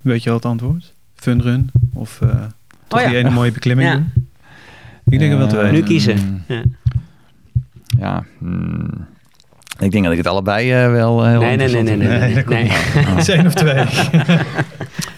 [0.00, 0.92] Weet je al het antwoord?
[1.14, 1.70] Funrun?
[1.94, 2.28] Of eh
[2.88, 3.08] toch Oh ja.
[3.10, 4.12] die ene mooie beklimming doen?
[5.08, 5.74] Ik denk het wel te Eh, weten.
[5.78, 6.44] Nu kiezen.
[6.48, 6.62] Ja.
[7.98, 8.90] Ja, hmm,
[9.78, 12.08] ik denk dat ik het allebei eh, wel heel Nee, nee, nee, nee, nee.
[12.08, 12.68] Nee, nee, dat komt nee.
[12.70, 13.84] Het is één of twee.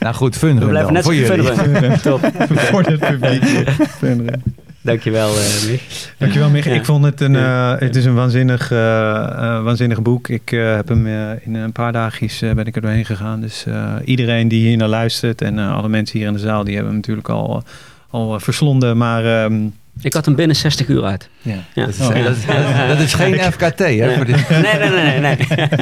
[0.01, 1.43] Nou goed, fun We blijven dan, net voor jullie.
[1.43, 2.01] verder.
[2.11, 2.21] Top.
[2.71, 3.71] Voor het publiek.
[3.89, 4.43] Funrun.
[4.83, 6.13] Dankjewel, uh, Mich.
[6.19, 6.65] Dankjewel, Mich.
[6.65, 6.71] Ja.
[6.73, 10.29] Ik vond het een, eh, het is een waanzinnig, eh, eh, waanzinnig boek.
[10.29, 13.41] Ik eh, heb hem eh, in een paar dagjes eh, ben ik er doorheen gegaan.
[13.41, 16.65] Dus eh, iedereen die hier naar luistert en eh, alle mensen hier in de zaal,
[16.65, 17.63] die hebben hem natuurlijk al,
[18.11, 18.97] al eh, verslonden.
[18.97, 19.67] Maar ehm,
[20.01, 21.29] Ik had hem binnen 60 uur uit.
[21.43, 21.85] Ja, Ja.
[21.85, 22.07] Dat, is, Oh.
[22.09, 24.15] dat, is, dat is- dat is geen FKT, hè?
[24.17, 24.49] Voor dit.
[24.49, 25.37] Nee, nee, nee, nee.
[25.57, 25.77] nee.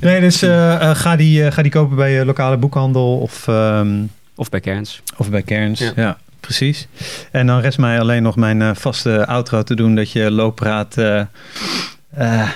[0.00, 3.48] nee, dus eh, eh, ga, die, eh, ga die kopen bij je lokale boekhandel of,
[3.48, 3.88] ehm,
[4.34, 5.02] Of bij Kerns.
[5.16, 5.80] of bij Kerns.
[5.80, 5.92] Ja.
[5.96, 6.16] Ja.
[6.40, 6.88] Precies.
[7.32, 10.96] En dan rest mij alleen nog mijn eh, vaste outro te doen dat je looppraat.
[10.96, 11.20] eh
[12.10, 12.50] eh,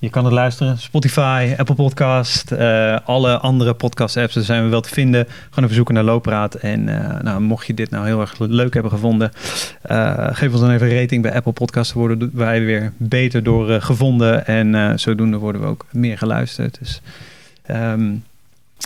[0.00, 0.78] je kan het luisteren.
[0.78, 4.34] Spotify, Apple Podcast, eh, alle andere podcast apps.
[4.34, 5.26] Daar zijn we wel te vinden.
[5.28, 6.54] Gewoon even zoeken naar Loopraad.
[6.54, 6.84] En
[7.22, 9.30] nou, mocht je dit nou heel erg leuk hebben gevonden.
[10.32, 11.92] geef ons dan even een rating bij Apple Podcasts.
[11.92, 14.46] Dan worden wij weer beter door gevonden.
[14.46, 16.78] En zodoende worden we ook meer geluisterd.
[16.78, 17.00] Dus
[17.62, 18.10] ehm,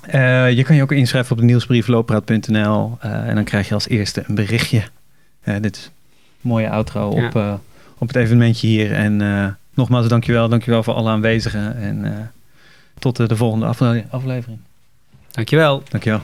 [0.01, 2.97] eh, je kan je ook inschrijven op de nieuwsbrief loopraad.nl.
[3.01, 4.83] eh, en dan krijg je als eerste een berichtje.
[5.43, 5.91] Eh, dit is een
[6.41, 7.27] mooie outro Ja.
[7.27, 7.61] op,
[7.99, 8.93] op het evenementje hier.
[8.93, 9.17] En
[9.75, 10.49] nogmaals dankjewel.
[10.49, 11.77] Dankjewel voor alle aanwezigen.
[11.77, 12.31] En
[12.99, 14.59] tot de volgende afle- aflevering.
[15.31, 15.83] Dankjewel.
[15.89, 16.21] Dankjewel.